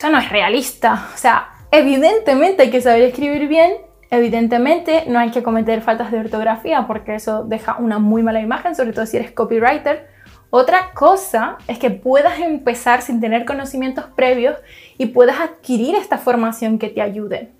esto 0.00 0.10
no 0.10 0.16
es 0.16 0.30
realista. 0.30 1.08
O 1.12 1.18
sea, 1.18 1.50
evidentemente 1.70 2.62
hay 2.62 2.70
que 2.70 2.80
saber 2.80 3.02
escribir 3.02 3.48
bien, 3.48 3.74
evidentemente 4.10 5.04
no 5.08 5.18
hay 5.18 5.30
que 5.30 5.42
cometer 5.42 5.82
faltas 5.82 6.10
de 6.10 6.20
ortografía 6.20 6.86
porque 6.86 7.16
eso 7.16 7.44
deja 7.44 7.76
una 7.76 7.98
muy 7.98 8.22
mala 8.22 8.40
imagen, 8.40 8.74
sobre 8.74 8.94
todo 8.94 9.04
si 9.04 9.18
eres 9.18 9.30
copywriter. 9.32 10.08
Otra 10.48 10.92
cosa 10.94 11.58
es 11.66 11.78
que 11.78 11.90
puedas 11.90 12.38
empezar 12.38 13.02
sin 13.02 13.20
tener 13.20 13.44
conocimientos 13.44 14.06
previos 14.16 14.56
y 14.96 15.04
puedas 15.04 15.38
adquirir 15.38 15.94
esta 15.96 16.16
formación 16.16 16.78
que 16.78 16.88
te 16.88 17.02
ayude. 17.02 17.52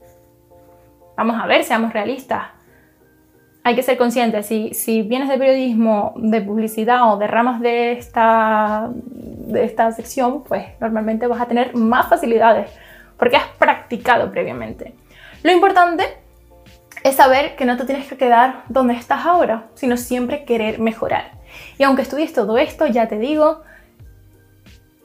Vamos 1.19 1.37
a 1.39 1.47
ver, 1.47 1.65
seamos 1.65 1.93
realistas. 1.93 2.45
Hay 3.65 3.75
que 3.75 3.83
ser 3.83 3.99
conscientes, 3.99 4.47
si, 4.47 4.73
si 4.73 5.03
vienes 5.03 5.29
de 5.29 5.37
periodismo, 5.37 6.15
de 6.17 6.41
publicidad 6.41 7.13
o 7.13 7.19
de 7.19 7.27
ramas 7.27 7.61
de 7.61 7.93
esta 7.93 8.91
de 9.53 9.65
esta 9.65 9.91
sección, 9.93 10.43
pues 10.45 10.67
normalmente 10.81 11.27
vas 11.27 11.41
a 11.41 11.47
tener 11.47 11.75
más 11.75 12.09
facilidades 12.09 12.71
porque 13.17 13.37
has 13.37 13.49
practicado 13.59 14.31
previamente. 14.31 14.95
Lo 15.43 15.53
importante 15.53 16.05
es 17.03 17.17
saber 17.17 17.57
que 17.57 17.65
no 17.65 17.77
te 17.77 17.85
tienes 17.85 18.09
que 18.09 18.17
quedar 18.17 18.65
donde 18.69 18.95
estás 18.95 19.25
ahora, 19.27 19.69
sino 19.75 19.97
siempre 19.97 20.45
querer 20.45 20.79
mejorar. 20.79 21.33
Y 21.79 21.85
aunque 21.85 22.03
estudies 22.03 22.33
todo 22.33 22.59
esto, 22.59 22.87
ya 22.87 23.09
te 23.09 23.19
digo, 23.19 23.63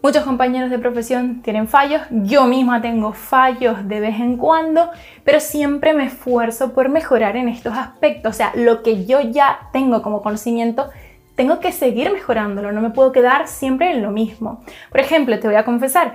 muchos 0.01 0.23
compañeros 0.23 0.69
de 0.69 0.77
profesión 0.77 1.41
tienen 1.41 1.67
fallos, 1.67 2.01
yo 2.11 2.45
misma 2.45 2.81
tengo 2.81 3.13
fallos 3.13 3.87
de 3.87 3.99
vez 3.99 4.19
en 4.19 4.37
cuando, 4.37 4.91
pero 5.23 5.39
siempre 5.39 5.93
me 5.93 6.05
esfuerzo 6.05 6.73
por 6.73 6.89
mejorar 6.89 7.37
en 7.37 7.49
estos 7.49 7.75
aspectos. 7.75 8.35
O 8.35 8.37
sea, 8.37 8.51
lo 8.55 8.83
que 8.83 9.05
yo 9.05 9.21
ya 9.21 9.69
tengo 9.73 10.01
como 10.01 10.21
conocimiento, 10.21 10.89
tengo 11.35 11.59
que 11.59 11.71
seguir 11.71 12.11
mejorándolo, 12.11 12.71
no 12.71 12.81
me 12.81 12.89
puedo 12.89 13.11
quedar 13.11 13.47
siempre 13.47 13.91
en 13.91 14.01
lo 14.01 14.11
mismo. 14.11 14.63
Por 14.89 15.01
ejemplo, 15.01 15.37
te 15.39 15.47
voy 15.47 15.57
a 15.57 15.65
confesar, 15.65 16.13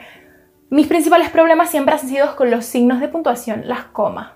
mis 0.71 0.87
principales 0.87 1.31
problemas 1.31 1.71
siempre 1.71 1.95
han 1.95 2.01
sido 2.01 2.37
con 2.37 2.51
los 2.51 2.65
signos 2.65 3.01
de 3.01 3.09
puntuación, 3.09 3.69
las 3.69 3.85
comas. 3.85 4.33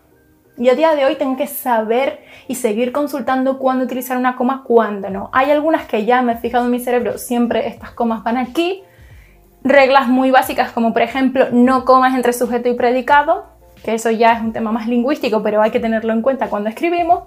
Y 0.57 0.69
a 0.69 0.75
día 0.75 0.95
de 0.95 1.05
hoy 1.05 1.17
tengo 1.17 1.37
que 1.37 1.47
saber 1.47 2.25
y 2.47 2.55
seguir 2.55 2.93
consultando 2.93 3.59
cuándo 3.59 3.85
utilizar 3.85 4.17
una 4.17 4.37
coma, 4.37 4.63
cuándo 4.65 5.11
no. 5.11 5.31
Hay 5.33 5.51
algunas 5.51 5.87
que 5.87 6.05
ya 6.05 6.23
me 6.23 6.33
he 6.33 6.37
fijado 6.37 6.67
en 6.67 6.71
mi 6.71 6.81
cerebro, 6.81 7.19
siempre 7.19 7.67
estas 7.67 7.91
comas 7.91 8.23
van 8.23 8.37
aquí. 8.37 8.83
Reglas 9.65 10.09
muy 10.09 10.31
básicas 10.31 10.71
como 10.73 10.93
por 10.93 11.03
ejemplo 11.03 11.47
no 11.51 11.85
comas 11.85 12.15
entre 12.15 12.33
sujeto 12.33 12.69
y 12.69 12.75
predicado, 12.75 13.47
que 13.83 13.95
eso 13.95 14.11
ya 14.11 14.35
es 14.35 14.43
un 14.43 14.53
tema 14.53 14.71
más 14.71 14.87
lingüístico, 14.87 15.43
pero 15.43 15.63
hay 15.63 15.71
que 15.71 15.81
tenerlo 15.81 16.13
en 16.13 16.21
cuenta 16.21 16.49
cuando 16.49 16.69
escribimos. 16.69 17.25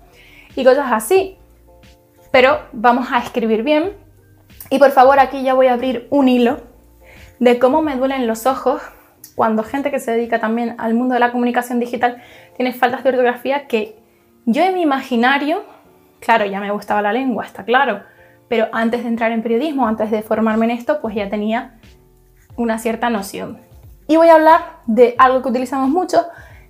Y 0.56 0.64
cosas 0.64 0.88
así 0.92 1.38
pero 2.31 2.60
vamos 2.72 3.07
a 3.12 3.19
escribir 3.19 3.63
bien. 3.63 3.93
Y 4.69 4.79
por 4.79 4.91
favor, 4.91 5.19
aquí 5.19 5.43
ya 5.43 5.53
voy 5.53 5.67
a 5.67 5.74
abrir 5.74 6.07
un 6.10 6.27
hilo 6.27 6.60
de 7.39 7.60
cómo 7.60 7.81
me 7.81 7.96
duelen 7.96 8.27
los 8.27 8.46
ojos 8.46 8.81
cuando 9.36 9.63
gente 9.63 9.91
que 9.91 10.00
se 10.00 10.12
dedica 10.12 10.39
también 10.39 10.75
al 10.79 10.93
mundo 10.93 11.13
de 11.13 11.19
la 11.19 11.31
comunicación 11.31 11.79
digital 11.79 12.22
tiene 12.55 12.74
faltas 12.74 13.03
de 13.03 13.10
ortografía 13.10 13.67
que 13.67 14.00
yo 14.46 14.63
en 14.63 14.74
mi 14.74 14.81
imaginario, 14.81 15.63
claro, 16.19 16.46
ya 16.46 16.60
me 16.60 16.72
gustaba 16.72 17.01
la 17.01 17.13
lengua, 17.13 17.46
está 17.46 17.63
claro, 17.63 18.01
pero 18.48 18.67
antes 18.72 19.03
de 19.03 19.10
entrar 19.10 19.31
en 19.31 19.43
periodismo, 19.43 19.88
antes 19.88 20.10
de 20.10 20.22
formarme 20.22 20.65
en 20.65 20.72
esto, 20.72 21.01
pues 21.01 21.15
ya 21.15 21.29
tenía 21.29 21.75
una 22.55 22.79
cierta 22.79 23.10
noción. 23.10 23.60
Y 24.07 24.15
voy 24.15 24.29
a 24.29 24.36
hablar 24.36 24.62
de 24.86 25.15
algo 25.17 25.41
que 25.41 25.50
utilizamos 25.50 25.89
mucho, 25.89 26.25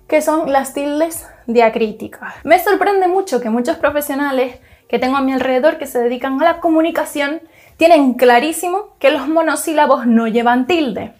que 0.08 0.20
son 0.20 0.52
las 0.52 0.74
tildes 0.74 1.26
diacríticas. 1.46 2.34
Me 2.44 2.58
sorprende 2.58 3.08
mucho 3.08 3.40
que 3.40 3.48
muchos 3.48 3.76
profesionales 3.76 4.58
que 4.88 4.98
tengo 4.98 5.16
a 5.16 5.20
mi 5.20 5.32
alrededor 5.32 5.78
que 5.78 5.86
se 5.86 6.00
dedican 6.00 6.40
a 6.40 6.44
la 6.44 6.60
comunicación 6.60 7.42
tienen 7.76 8.14
clarísimo 8.14 8.96
que 8.98 9.10
los 9.10 9.28
monosílabos 9.28 10.06
no 10.06 10.26
llevan 10.26 10.66
tilde. 10.66 11.12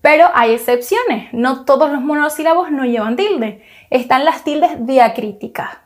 Pero 0.00 0.28
hay 0.34 0.52
excepciones, 0.52 1.32
no 1.32 1.64
todos 1.64 1.90
los 1.90 2.02
monosílabos 2.02 2.70
no 2.70 2.84
llevan 2.84 3.16
tilde. 3.16 3.64
Están 3.90 4.24
las 4.24 4.44
tildes 4.44 4.86
diacríticas. 4.86 5.78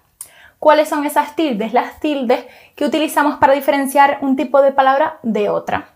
¿Cuáles 0.59 0.89
son 0.89 1.07
esas 1.07 1.37
tildes? 1.37 1.73
Las 1.73 2.01
tildes 2.01 2.45
que 2.75 2.85
utilizamos 2.85 3.37
para 3.37 3.53
diferenciar 3.53 4.19
un 4.23 4.35
tipo 4.35 4.61
de 4.61 4.73
palabra 4.73 5.19
de 5.23 5.49
otra. 5.51 5.91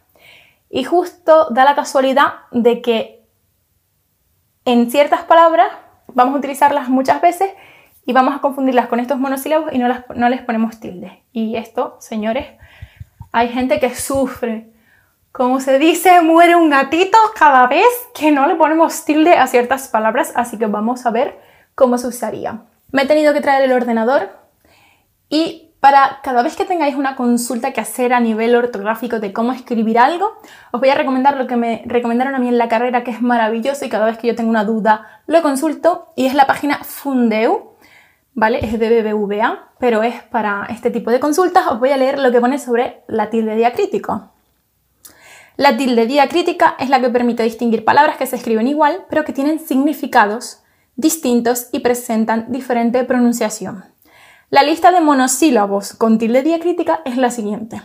Y 0.71 0.85
justo 0.85 1.49
da 1.50 1.64
la 1.64 1.75
casualidad 1.75 2.35
de 2.52 2.81
que 2.81 3.25
en 4.64 4.91
ciertas 4.91 5.23
palabras 5.23 5.69
vamos 6.07 6.35
a 6.35 6.38
utilizarlas 6.38 6.88
muchas 6.88 7.21
veces 7.21 7.50
y 8.04 8.12
vamos 8.12 8.35
a 8.35 8.40
confundirlas 8.40 8.88
con 8.88 9.00
estos 9.00 9.18
monosílabos 9.18 9.73
y 9.73 9.78
no, 9.78 9.88
no 10.14 10.28
les 10.28 10.42
ponemos 10.42 10.80
tilde. 10.80 11.23
Y 11.32 11.56
esto, 11.56 11.97
señores, 12.00 12.47
hay 13.32 13.49
gente 13.49 13.80
que 13.80 13.94
sufre. 13.94 14.71
Como 15.30 15.61
se 15.61 15.78
dice, 15.78 16.21
muere 16.21 16.56
un 16.56 16.68
gatito 16.68 17.16
cada 17.38 17.66
vez 17.66 17.87
que 18.14 18.30
no 18.30 18.47
le 18.47 18.54
ponemos 18.56 19.04
tilde 19.04 19.35
a 19.35 19.47
ciertas 19.47 19.88
palabras, 19.88 20.32
así 20.37 20.59
que 20.59 20.66
vamos 20.66 21.06
a 21.06 21.11
ver 21.11 21.38
cómo 21.75 21.97
se 21.97 22.09
usaría. 22.09 22.64
Me 22.90 23.02
he 23.02 23.06
tenido 23.06 23.32
que 23.32 23.40
traer 23.40 23.64
el 23.64 23.73
ordenador 23.73 24.30
y 25.30 25.71
para 25.80 26.21
cada 26.23 26.42
vez 26.42 26.54
que 26.54 26.64
tengáis 26.64 26.94
una 26.94 27.16
consulta 27.16 27.73
que 27.73 27.80
hacer 27.80 28.12
a 28.12 28.21
nivel 28.21 28.54
ortográfico 28.54 29.18
de 29.18 29.32
cómo 29.32 29.52
escribir 29.52 29.99
algo, 29.99 30.35
os 30.71 30.78
voy 30.78 30.90
a 30.90 30.94
recomendar 30.94 31.37
lo 31.37 31.49
que 31.49 31.56
me 31.56 31.82
recomendaron 31.87 32.37
a 32.37 32.38
mí 32.38 32.47
en 32.47 32.56
la 32.56 32.68
carrera, 32.68 33.02
que 33.02 33.11
es 33.11 33.21
maravilloso 33.21 33.85
y 33.85 33.88
cada 33.88 34.06
vez 34.06 34.16
que 34.16 34.28
yo 34.28 34.37
tengo 34.37 34.50
una 34.50 34.64
duda 34.64 35.23
lo 35.26 35.42
consulto, 35.42 36.06
y 36.14 36.26
es 36.26 36.35
la 36.35 36.47
página 36.47 36.85
Fundeu, 36.85 37.72
¿vale? 38.34 38.60
Es 38.64 38.78
de 38.78 39.02
BBVA, 39.02 39.72
pero 39.78 40.02
es 40.02 40.22
para 40.22 40.66
este 40.70 40.90
tipo 40.90 41.10
de 41.10 41.20
consultas. 41.20 41.66
Os 41.68 41.78
voy 41.78 41.90
a 41.90 41.96
leer 41.96 42.18
lo 42.18 42.30
que 42.30 42.40
pone 42.40 42.58
sobre 42.58 43.02
la 43.08 43.30
tilde 43.30 43.56
diacrítico. 43.56 44.32
La 45.56 45.76
tilde 45.76 46.06
diacrítica 46.06 46.76
es 46.78 46.88
la 46.88 47.00
que 47.00 47.10
permite 47.10 47.42
distinguir 47.42 47.84
palabras 47.84 48.16
que 48.16 48.26
se 48.26 48.36
escriben 48.36 48.68
igual, 48.68 49.04
pero 49.10 49.24
que 49.24 49.32
tienen 49.32 49.58
significados 49.58 50.62
distintos 50.96 51.68
y 51.72 51.80
presentan 51.80 52.50
diferente 52.50 53.04
pronunciación. 53.04 53.84
La 54.50 54.62
lista 54.62 54.92
de 54.92 55.00
monosílabos 55.00 55.94
con 55.94 56.18
tilde 56.18 56.42
diacrítica 56.42 57.00
es 57.04 57.16
la 57.16 57.30
siguiente. 57.30 57.82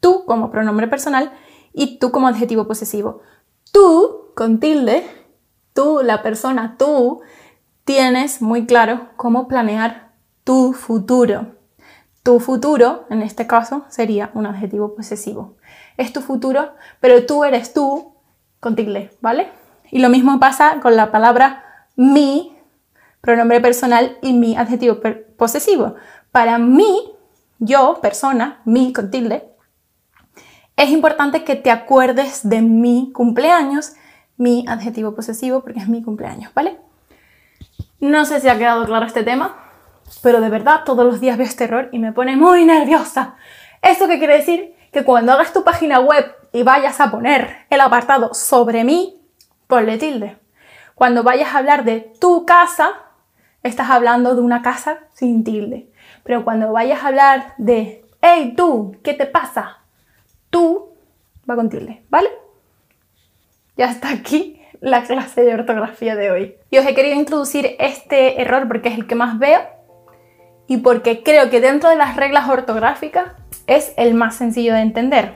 Tú 0.00 0.24
como 0.26 0.50
pronombre 0.50 0.86
personal 0.86 1.32
y 1.72 1.98
tú 1.98 2.10
como 2.10 2.28
adjetivo 2.28 2.66
posesivo. 2.66 3.20
Tú 3.72 4.32
con 4.34 4.60
tilde, 4.60 5.04
tú, 5.74 6.00
la 6.02 6.22
persona 6.22 6.76
tú, 6.78 7.20
tienes 7.88 8.42
muy 8.42 8.66
claro 8.66 9.08
cómo 9.16 9.48
planear 9.48 10.10
tu 10.44 10.74
futuro. 10.74 11.54
Tu 12.22 12.38
futuro, 12.38 13.06
en 13.08 13.22
este 13.22 13.46
caso, 13.46 13.86
sería 13.88 14.30
un 14.34 14.44
adjetivo 14.44 14.94
posesivo. 14.94 15.56
Es 15.96 16.12
tu 16.12 16.20
futuro, 16.20 16.74
pero 17.00 17.24
tú 17.24 17.44
eres 17.44 17.72
tú 17.72 18.12
con 18.60 18.76
tilde, 18.76 19.10
¿vale? 19.22 19.48
Y 19.90 20.00
lo 20.00 20.10
mismo 20.10 20.38
pasa 20.38 20.80
con 20.82 20.96
la 20.96 21.10
palabra 21.10 21.64
mi, 21.96 22.54
pronombre 23.22 23.58
personal, 23.62 24.18
y 24.20 24.34
mi 24.34 24.54
adjetivo 24.54 24.98
posesivo. 25.38 25.94
Para 26.30 26.58
mí, 26.58 27.10
yo, 27.58 28.00
persona, 28.02 28.60
mi 28.66 28.92
con 28.92 29.10
es 30.76 30.90
importante 30.90 31.42
que 31.42 31.56
te 31.56 31.70
acuerdes 31.70 32.46
de 32.46 32.60
mi 32.60 33.12
cumpleaños, 33.14 33.94
mi 34.36 34.66
adjetivo 34.68 35.14
posesivo, 35.14 35.62
porque 35.62 35.80
es 35.80 35.88
mi 35.88 36.02
cumpleaños, 36.02 36.52
¿vale? 36.52 36.78
No 38.00 38.24
sé 38.24 38.40
si 38.40 38.48
ha 38.48 38.56
quedado 38.56 38.86
claro 38.86 39.06
este 39.06 39.24
tema, 39.24 39.56
pero 40.22 40.40
de 40.40 40.48
verdad 40.48 40.82
todos 40.84 41.04
los 41.04 41.20
días 41.20 41.36
veo 41.36 41.46
este 41.46 41.64
error 41.64 41.88
y 41.90 41.98
me 41.98 42.12
pone 42.12 42.36
muy 42.36 42.64
nerviosa. 42.64 43.34
¿Esto 43.82 44.06
qué 44.06 44.18
quiere 44.18 44.38
decir? 44.38 44.76
Que 44.92 45.04
cuando 45.04 45.32
hagas 45.32 45.52
tu 45.52 45.64
página 45.64 45.98
web 45.98 46.32
y 46.52 46.62
vayas 46.62 47.00
a 47.00 47.10
poner 47.10 47.66
el 47.70 47.80
apartado 47.80 48.34
sobre 48.34 48.84
mí, 48.84 49.20
ponle 49.66 49.98
tilde. 49.98 50.36
Cuando 50.94 51.24
vayas 51.24 51.54
a 51.54 51.58
hablar 51.58 51.84
de 51.84 52.12
tu 52.20 52.46
casa, 52.46 52.92
estás 53.64 53.90
hablando 53.90 54.34
de 54.36 54.42
una 54.42 54.62
casa 54.62 55.00
sin 55.12 55.42
tilde. 55.42 55.90
Pero 56.22 56.44
cuando 56.44 56.72
vayas 56.72 57.02
a 57.02 57.08
hablar 57.08 57.54
de, 57.58 58.04
hey 58.22 58.54
tú, 58.56 58.96
¿qué 59.02 59.14
te 59.14 59.26
pasa? 59.26 59.78
Tú 60.50 60.90
va 61.48 61.56
con 61.56 61.68
tilde, 61.68 62.04
¿vale? 62.10 62.28
Ya 63.76 63.90
está 63.90 64.10
aquí 64.10 64.57
la 64.80 65.02
clase 65.02 65.42
de 65.42 65.54
ortografía 65.54 66.16
de 66.16 66.30
hoy. 66.30 66.56
Y 66.70 66.78
os 66.78 66.86
he 66.86 66.94
querido 66.94 67.16
introducir 67.16 67.76
este 67.78 68.40
error 68.40 68.68
porque 68.68 68.88
es 68.88 68.96
el 68.96 69.06
que 69.06 69.14
más 69.14 69.38
veo 69.38 69.60
y 70.66 70.78
porque 70.78 71.22
creo 71.22 71.50
que 71.50 71.60
dentro 71.60 71.88
de 71.88 71.96
las 71.96 72.16
reglas 72.16 72.48
ortográficas 72.48 73.32
es 73.66 73.92
el 73.96 74.14
más 74.14 74.36
sencillo 74.36 74.74
de 74.74 74.80
entender. 74.80 75.34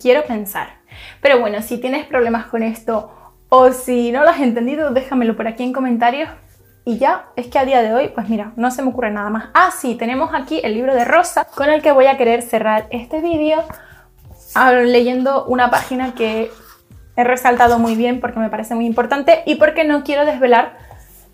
Quiero 0.00 0.24
pensar. 0.24 0.80
Pero 1.20 1.40
bueno, 1.40 1.62
si 1.62 1.78
tienes 1.78 2.06
problemas 2.06 2.46
con 2.46 2.62
esto 2.62 3.10
o 3.48 3.72
si 3.72 4.12
no 4.12 4.22
lo 4.22 4.30
has 4.30 4.40
entendido, 4.40 4.90
déjamelo 4.90 5.36
por 5.36 5.46
aquí 5.46 5.62
en 5.62 5.72
comentarios. 5.72 6.30
Y 6.84 6.98
ya, 6.98 7.26
es 7.36 7.46
que 7.46 7.58
a 7.58 7.64
día 7.64 7.80
de 7.82 7.94
hoy, 7.94 8.08
pues 8.08 8.28
mira, 8.28 8.52
no 8.56 8.70
se 8.70 8.82
me 8.82 8.88
ocurre 8.88 9.10
nada 9.10 9.30
más. 9.30 9.50
Ah, 9.54 9.70
sí, 9.70 9.94
tenemos 9.94 10.30
aquí 10.34 10.60
el 10.64 10.74
libro 10.74 10.94
de 10.94 11.04
Rosa 11.04 11.44
con 11.44 11.70
el 11.70 11.80
que 11.80 11.92
voy 11.92 12.06
a 12.06 12.16
querer 12.16 12.42
cerrar 12.42 12.86
este 12.90 13.20
vídeo 13.20 13.62
ah, 14.54 14.72
leyendo 14.72 15.44
una 15.44 15.70
página 15.70 16.14
que 16.14 16.50
he 17.16 17.24
resaltado 17.24 17.78
muy 17.78 17.94
bien 17.94 18.20
porque 18.20 18.38
me 18.38 18.50
parece 18.50 18.74
muy 18.74 18.86
importante 18.86 19.42
y 19.46 19.56
porque 19.56 19.84
no 19.84 20.04
quiero 20.04 20.24
desvelar 20.24 20.78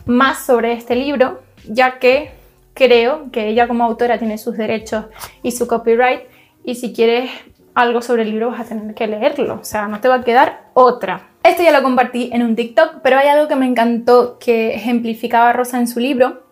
más 0.06 0.44
sobre 0.44 0.72
este 0.72 0.96
libro, 0.96 1.42
ya 1.68 1.98
que 1.98 2.32
creo 2.74 3.30
que 3.30 3.48
ella 3.48 3.68
como 3.68 3.84
autora 3.84 4.18
tiene 4.18 4.38
sus 4.38 4.56
derechos 4.56 5.06
y 5.42 5.52
su 5.52 5.66
copyright 5.66 6.22
y 6.64 6.76
si 6.76 6.92
quieres 6.92 7.30
algo 7.74 8.02
sobre 8.02 8.22
el 8.22 8.30
libro 8.30 8.50
vas 8.50 8.60
a 8.60 8.64
tener 8.64 8.94
que 8.94 9.06
leerlo, 9.06 9.58
o 9.60 9.64
sea, 9.64 9.86
no 9.86 10.00
te 10.00 10.08
va 10.08 10.16
a 10.16 10.24
quedar 10.24 10.70
otra. 10.74 11.28
Esto 11.44 11.62
ya 11.62 11.70
lo 11.70 11.82
compartí 11.82 12.30
en 12.32 12.42
un 12.42 12.56
TikTok, 12.56 12.96
pero 13.02 13.18
hay 13.18 13.28
algo 13.28 13.48
que 13.48 13.56
me 13.56 13.66
encantó 13.66 14.38
que 14.38 14.74
ejemplificaba 14.74 15.52
Rosa 15.52 15.78
en 15.78 15.86
su 15.86 16.00
libro 16.00 16.42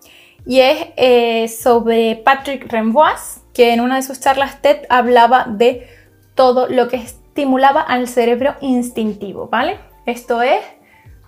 y 0.47 0.61
es 0.61 0.87
eh, 0.97 1.49
sobre 1.49 2.17
Patrick 2.25 2.71
Rembois, 2.71 3.43
que 3.53 3.73
en 3.73 3.81
una 3.81 3.97
de 3.97 4.03
sus 4.03 4.21
charlas 4.21 4.63
TED 4.63 4.83
hablaba 4.89 5.47
de 5.49 5.89
todo 6.35 6.69
lo 6.69 6.89
que 6.89 7.03
estimulaba 7.37 7.83
al 7.83 8.09
cerebro 8.09 8.55
instintivo, 8.63 9.49
¿vale? 9.49 9.79
Esto 10.07 10.41
es 10.41 10.63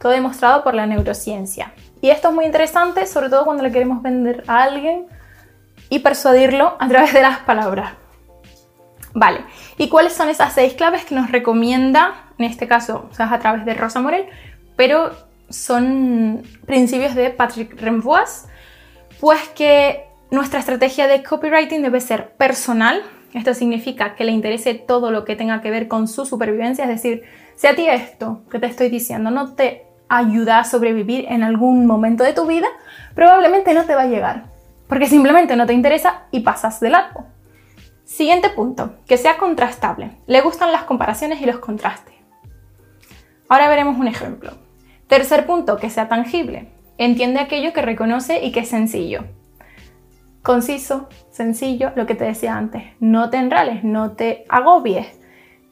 todo 0.01 0.13
demostrado 0.13 0.65
por 0.65 0.73
la 0.73 0.87
neurociencia. 0.87 1.75
Y 2.01 2.09
esto 2.09 2.29
es 2.29 2.35
muy 2.35 2.47
interesante, 2.47 3.07
sobre 3.07 3.29
todo 3.29 3.45
cuando 3.45 3.63
le 3.63 3.71
queremos 3.71 4.01
vender 4.01 4.43
a 4.47 4.63
alguien 4.63 5.07
y 5.91 5.99
persuadirlo 5.99 6.77
a 6.81 6.89
través 6.89 7.13
de 7.13 7.21
las 7.21 7.41
palabras. 7.41 7.93
Vale, 9.13 9.45
¿y 9.77 9.91
cuáles 9.91 10.15
son 10.15 10.31
esas 10.31 10.55
seis 10.55 10.73
claves 10.73 11.05
que 11.05 11.15
nos 11.15 11.31
recomienda, 11.31 12.15
en 12.39 12.47
este 12.47 12.67
caso, 12.67 13.07
o 13.11 13.15
sea, 13.15 13.31
a 13.31 13.39
través 13.39 13.67
de 13.67 13.75
Rosa 13.75 14.01
Morel, 14.01 14.25
pero 14.77 15.11
son 15.51 16.43
principios 16.65 17.15
de 17.15 17.29
Patrick 17.29 17.79
Rembois? 17.79 18.47
Pues 19.21 19.47
que 19.49 20.07
nuestra 20.31 20.61
estrategia 20.61 21.07
de 21.07 21.23
copywriting 21.23 21.83
debe 21.83 22.01
ser 22.01 22.31
personal, 22.37 23.03
esto 23.35 23.55
significa 23.55 24.15
que 24.15 24.25
le 24.25 24.33
interese 24.33 24.75
todo 24.75 25.11
lo 25.11 25.25
que 25.25 25.37
tenga 25.37 25.61
que 25.61 25.71
ver 25.71 25.89
con 25.89 26.09
su 26.09 26.25
supervivencia, 26.25 26.85
es 26.85 26.91
decir, 26.91 27.25
si 27.57 27.67
a 27.67 27.75
ti 27.75 27.89
esto 27.89 28.43
que 28.51 28.59
te 28.59 28.67
estoy 28.67 28.89
diciendo 28.89 29.31
no 29.31 29.55
te 29.55 29.85
ayuda 30.09 30.59
a 30.59 30.65
sobrevivir 30.65 31.27
en 31.29 31.43
algún 31.43 31.87
momento 31.87 32.25
de 32.25 32.33
tu 32.33 32.47
vida, 32.47 32.69
probablemente 33.15 33.75
no 33.75 33.85
te 33.85 33.95
va 33.95 34.03
a 34.03 34.07
llegar, 34.07 34.45
porque 34.89 35.07
simplemente 35.07 35.57
no 35.57 35.67
te 35.67 35.75
interesa 35.75 36.23
y 36.31 36.41
pasas 36.41 36.81
de 36.81 36.91
largo. 36.91 37.27
Siguiente 38.05 38.49
punto, 38.49 38.95
que 39.07 39.19
sea 39.19 39.37
contrastable. 39.37 40.13
Le 40.27 40.41
gustan 40.41 40.73
las 40.73 40.85
comparaciones 40.85 41.43
y 41.43 41.47
los 41.47 41.59
contrastes. 41.59 42.15
Ahora 43.51 43.69
veremos 43.69 43.99
un 43.99 44.09
ejemplo. 44.09 44.53
Tercer 45.09 45.45
punto, 45.45 45.77
que 45.77 45.91
sea 45.91 46.09
tangible. 46.09 46.71
Entiende 46.97 47.41
aquello 47.41 47.75
que 47.75 47.83
reconoce 47.83 48.45
y 48.45 48.51
que 48.51 48.61
es 48.61 48.69
sencillo. 48.69 49.25
Conciso, 50.49 51.11
sencillo, 51.31 51.93
lo 51.95 52.07
que 52.07 52.15
te 52.15 52.25
decía 52.25 52.57
antes. 52.57 52.83
No 53.01 53.29
te 53.29 53.37
enrales, 53.37 53.85
no 53.85 54.13
te 54.13 54.47
agobies. 54.49 55.07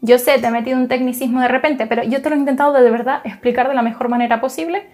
Yo 0.02 0.18
sé, 0.18 0.38
te 0.38 0.48
he 0.48 0.50
metido 0.50 0.76
un 0.76 0.86
tecnicismo 0.86 1.40
de 1.40 1.48
repente, 1.48 1.86
pero 1.86 2.02
yo 2.02 2.20
te 2.20 2.28
lo 2.28 2.36
he 2.36 2.38
intentado 2.38 2.74
de 2.74 2.90
verdad 2.90 3.22
explicar 3.24 3.68
de 3.68 3.74
la 3.74 3.80
mejor 3.80 4.10
manera 4.10 4.38
posible 4.38 4.86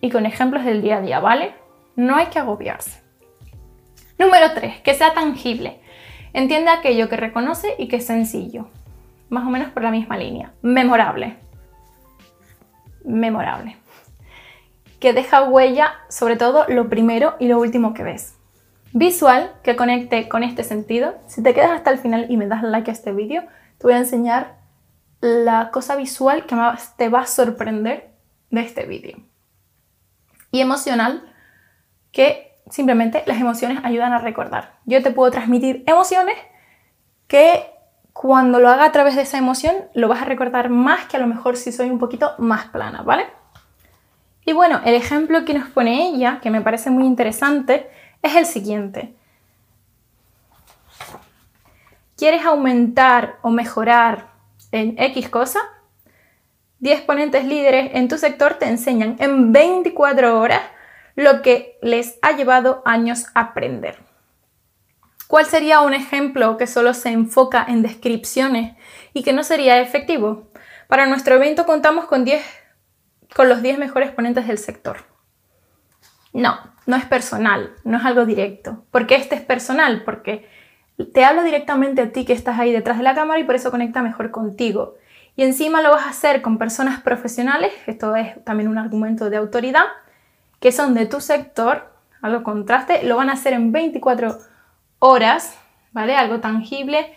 y 0.00 0.10
con 0.10 0.26
ejemplos 0.26 0.64
del 0.64 0.82
día 0.82 0.96
a 0.96 1.00
día, 1.02 1.20
¿vale? 1.20 1.54
No 1.94 2.16
hay 2.16 2.26
que 2.26 2.40
agobiarse. 2.40 3.00
Número 4.18 4.54
3, 4.54 4.80
que 4.80 4.94
sea 4.94 5.14
tangible. 5.14 5.80
Entiende 6.32 6.72
aquello 6.72 7.08
que 7.08 7.16
reconoce 7.16 7.76
y 7.78 7.86
que 7.86 7.98
es 7.98 8.06
sencillo. 8.06 8.70
Más 9.28 9.46
o 9.46 9.50
menos 9.50 9.70
por 9.70 9.84
la 9.84 9.92
misma 9.92 10.18
línea. 10.18 10.52
Memorable. 10.62 11.36
Memorable. 13.04 13.76
Que 14.98 15.12
deja 15.12 15.44
huella 15.44 15.92
sobre 16.08 16.34
todo 16.34 16.64
lo 16.66 16.88
primero 16.88 17.36
y 17.38 17.46
lo 17.46 17.60
último 17.60 17.94
que 17.94 18.02
ves. 18.02 18.34
Visual, 18.92 19.52
que 19.62 19.76
conecte 19.76 20.28
con 20.28 20.42
este 20.42 20.64
sentido. 20.64 21.14
Si 21.26 21.42
te 21.42 21.54
quedas 21.54 21.70
hasta 21.70 21.90
el 21.90 21.98
final 21.98 22.26
y 22.28 22.36
me 22.36 22.48
das 22.48 22.62
like 22.62 22.90
a 22.90 22.94
este 22.94 23.12
vídeo, 23.12 23.42
te 23.78 23.86
voy 23.86 23.92
a 23.92 23.98
enseñar 23.98 24.58
la 25.20 25.70
cosa 25.70 25.96
visual 25.96 26.46
que 26.46 26.56
más 26.56 26.96
te 26.96 27.08
va 27.08 27.20
a 27.20 27.26
sorprender 27.26 28.10
de 28.50 28.60
este 28.62 28.86
vídeo. 28.86 29.18
Y 30.50 30.60
emocional, 30.60 31.32
que 32.10 32.56
simplemente 32.68 33.22
las 33.26 33.40
emociones 33.40 33.78
ayudan 33.84 34.12
a 34.12 34.18
recordar. 34.18 34.78
Yo 34.86 35.02
te 35.02 35.12
puedo 35.12 35.30
transmitir 35.30 35.84
emociones 35.86 36.36
que 37.28 37.66
cuando 38.12 38.58
lo 38.58 38.68
haga 38.68 38.86
a 38.86 38.92
través 38.92 39.14
de 39.14 39.22
esa 39.22 39.38
emoción 39.38 39.74
lo 39.94 40.08
vas 40.08 40.22
a 40.22 40.24
recordar 40.24 40.68
más 40.68 41.06
que 41.06 41.16
a 41.16 41.20
lo 41.20 41.28
mejor 41.28 41.56
si 41.56 41.70
soy 41.70 41.90
un 41.90 41.98
poquito 41.98 42.32
más 42.38 42.66
plana, 42.66 43.02
¿vale? 43.02 43.26
Y 44.44 44.52
bueno, 44.52 44.80
el 44.84 44.94
ejemplo 44.94 45.44
que 45.44 45.54
nos 45.54 45.68
pone 45.68 46.08
ella, 46.08 46.40
que 46.42 46.50
me 46.50 46.60
parece 46.60 46.90
muy 46.90 47.04
interesante, 47.04 47.88
es 48.22 48.36
el 48.36 48.46
siguiente. 48.46 49.14
¿Quieres 52.16 52.44
aumentar 52.44 53.38
o 53.42 53.50
mejorar 53.50 54.28
en 54.72 54.94
X 54.98 55.28
cosa? 55.28 55.60
10 56.80 57.02
ponentes 57.02 57.44
líderes 57.44 57.90
en 57.94 58.08
tu 58.08 58.18
sector 58.18 58.54
te 58.54 58.66
enseñan 58.66 59.16
en 59.20 59.52
24 59.52 60.38
horas 60.38 60.62
lo 61.14 61.42
que 61.42 61.78
les 61.82 62.18
ha 62.22 62.32
llevado 62.32 62.82
años 62.84 63.26
aprender. 63.34 63.98
¿Cuál 65.28 65.46
sería 65.46 65.80
un 65.80 65.94
ejemplo 65.94 66.56
que 66.56 66.66
solo 66.66 66.92
se 66.92 67.10
enfoca 67.10 67.64
en 67.68 67.82
descripciones 67.82 68.76
y 69.12 69.22
que 69.22 69.32
no 69.32 69.44
sería 69.44 69.80
efectivo? 69.80 70.48
Para 70.88 71.06
nuestro 71.06 71.36
evento 71.36 71.66
contamos 71.66 72.06
con, 72.06 72.24
10, 72.24 72.42
con 73.36 73.48
los 73.48 73.62
10 73.62 73.78
mejores 73.78 74.10
ponentes 74.10 74.46
del 74.46 74.58
sector. 74.58 75.09
No, 76.32 76.58
no 76.86 76.96
es 76.96 77.04
personal, 77.04 77.72
no 77.84 77.98
es 77.98 78.04
algo 78.04 78.24
directo. 78.24 78.84
¿Por 78.90 79.06
qué 79.06 79.16
este 79.16 79.34
es 79.34 79.42
personal? 79.42 80.02
Porque 80.04 80.48
te 81.12 81.24
hablo 81.24 81.42
directamente 81.42 82.02
a 82.02 82.12
ti 82.12 82.24
que 82.24 82.32
estás 82.32 82.58
ahí 82.58 82.72
detrás 82.72 82.98
de 82.98 83.04
la 83.04 83.14
cámara 83.14 83.40
y 83.40 83.44
por 83.44 83.54
eso 83.54 83.70
conecta 83.70 84.02
mejor 84.02 84.30
contigo. 84.30 84.94
Y 85.36 85.42
encima 85.42 85.82
lo 85.82 85.90
vas 85.90 86.06
a 86.06 86.10
hacer 86.10 86.42
con 86.42 86.58
personas 86.58 87.00
profesionales, 87.00 87.72
esto 87.86 88.14
es 88.16 88.44
también 88.44 88.68
un 88.68 88.78
argumento 88.78 89.30
de 89.30 89.36
autoridad, 89.36 89.84
que 90.60 90.72
son 90.72 90.94
de 90.94 91.06
tu 91.06 91.20
sector, 91.20 91.90
algo 92.20 92.42
contraste, 92.42 93.02
lo 93.04 93.16
van 93.16 93.30
a 93.30 93.34
hacer 93.34 93.54
en 93.54 93.72
24 93.72 94.38
horas, 94.98 95.56
¿vale? 95.92 96.16
Algo 96.16 96.40
tangible. 96.40 97.14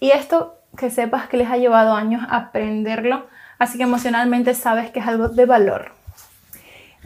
Y 0.00 0.10
esto 0.10 0.54
que 0.76 0.90
sepas 0.90 1.28
que 1.28 1.36
les 1.36 1.50
ha 1.50 1.56
llevado 1.56 1.94
años 1.94 2.26
aprenderlo, 2.30 3.26
así 3.58 3.78
que 3.78 3.84
emocionalmente 3.84 4.54
sabes 4.54 4.90
que 4.90 5.00
es 5.00 5.06
algo 5.06 5.28
de 5.28 5.44
valor. 5.44 5.95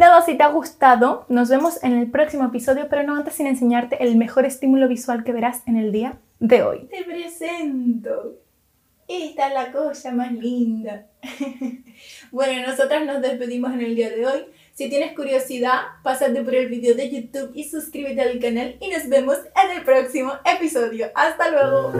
Nada, 0.00 0.22
si 0.22 0.34
te 0.34 0.42
ha 0.42 0.48
gustado, 0.48 1.26
nos 1.28 1.50
vemos 1.50 1.84
en 1.84 1.92
el 1.92 2.10
próximo 2.10 2.46
episodio, 2.46 2.86
pero 2.88 3.02
no 3.02 3.16
antes 3.16 3.34
sin 3.34 3.46
enseñarte 3.46 4.02
el 4.02 4.16
mejor 4.16 4.46
estímulo 4.46 4.88
visual 4.88 5.24
que 5.24 5.32
verás 5.32 5.60
en 5.66 5.76
el 5.76 5.92
día 5.92 6.18
de 6.38 6.62
hoy. 6.62 6.88
Te 6.90 7.04
presento. 7.04 8.38
Esta 9.06 9.48
es 9.48 9.52
la 9.52 9.72
cosa 9.72 10.10
más 10.12 10.32
linda. 10.32 11.06
bueno, 12.32 12.66
nosotras 12.66 13.04
nos 13.04 13.20
despedimos 13.20 13.74
en 13.74 13.82
el 13.82 13.94
día 13.94 14.08
de 14.08 14.24
hoy. 14.24 14.46
Si 14.72 14.88
tienes 14.88 15.14
curiosidad, 15.14 15.80
pásate 16.02 16.42
por 16.42 16.54
el 16.54 16.68
vídeo 16.68 16.94
de 16.94 17.10
YouTube 17.10 17.50
y 17.52 17.64
suscríbete 17.64 18.22
al 18.22 18.38
canal 18.38 18.76
y 18.80 18.88
nos 18.88 19.06
vemos 19.06 19.36
en 19.36 19.76
el 19.76 19.84
próximo 19.84 20.32
episodio. 20.46 21.08
¡Hasta 21.14 21.50
luego! 21.50 21.92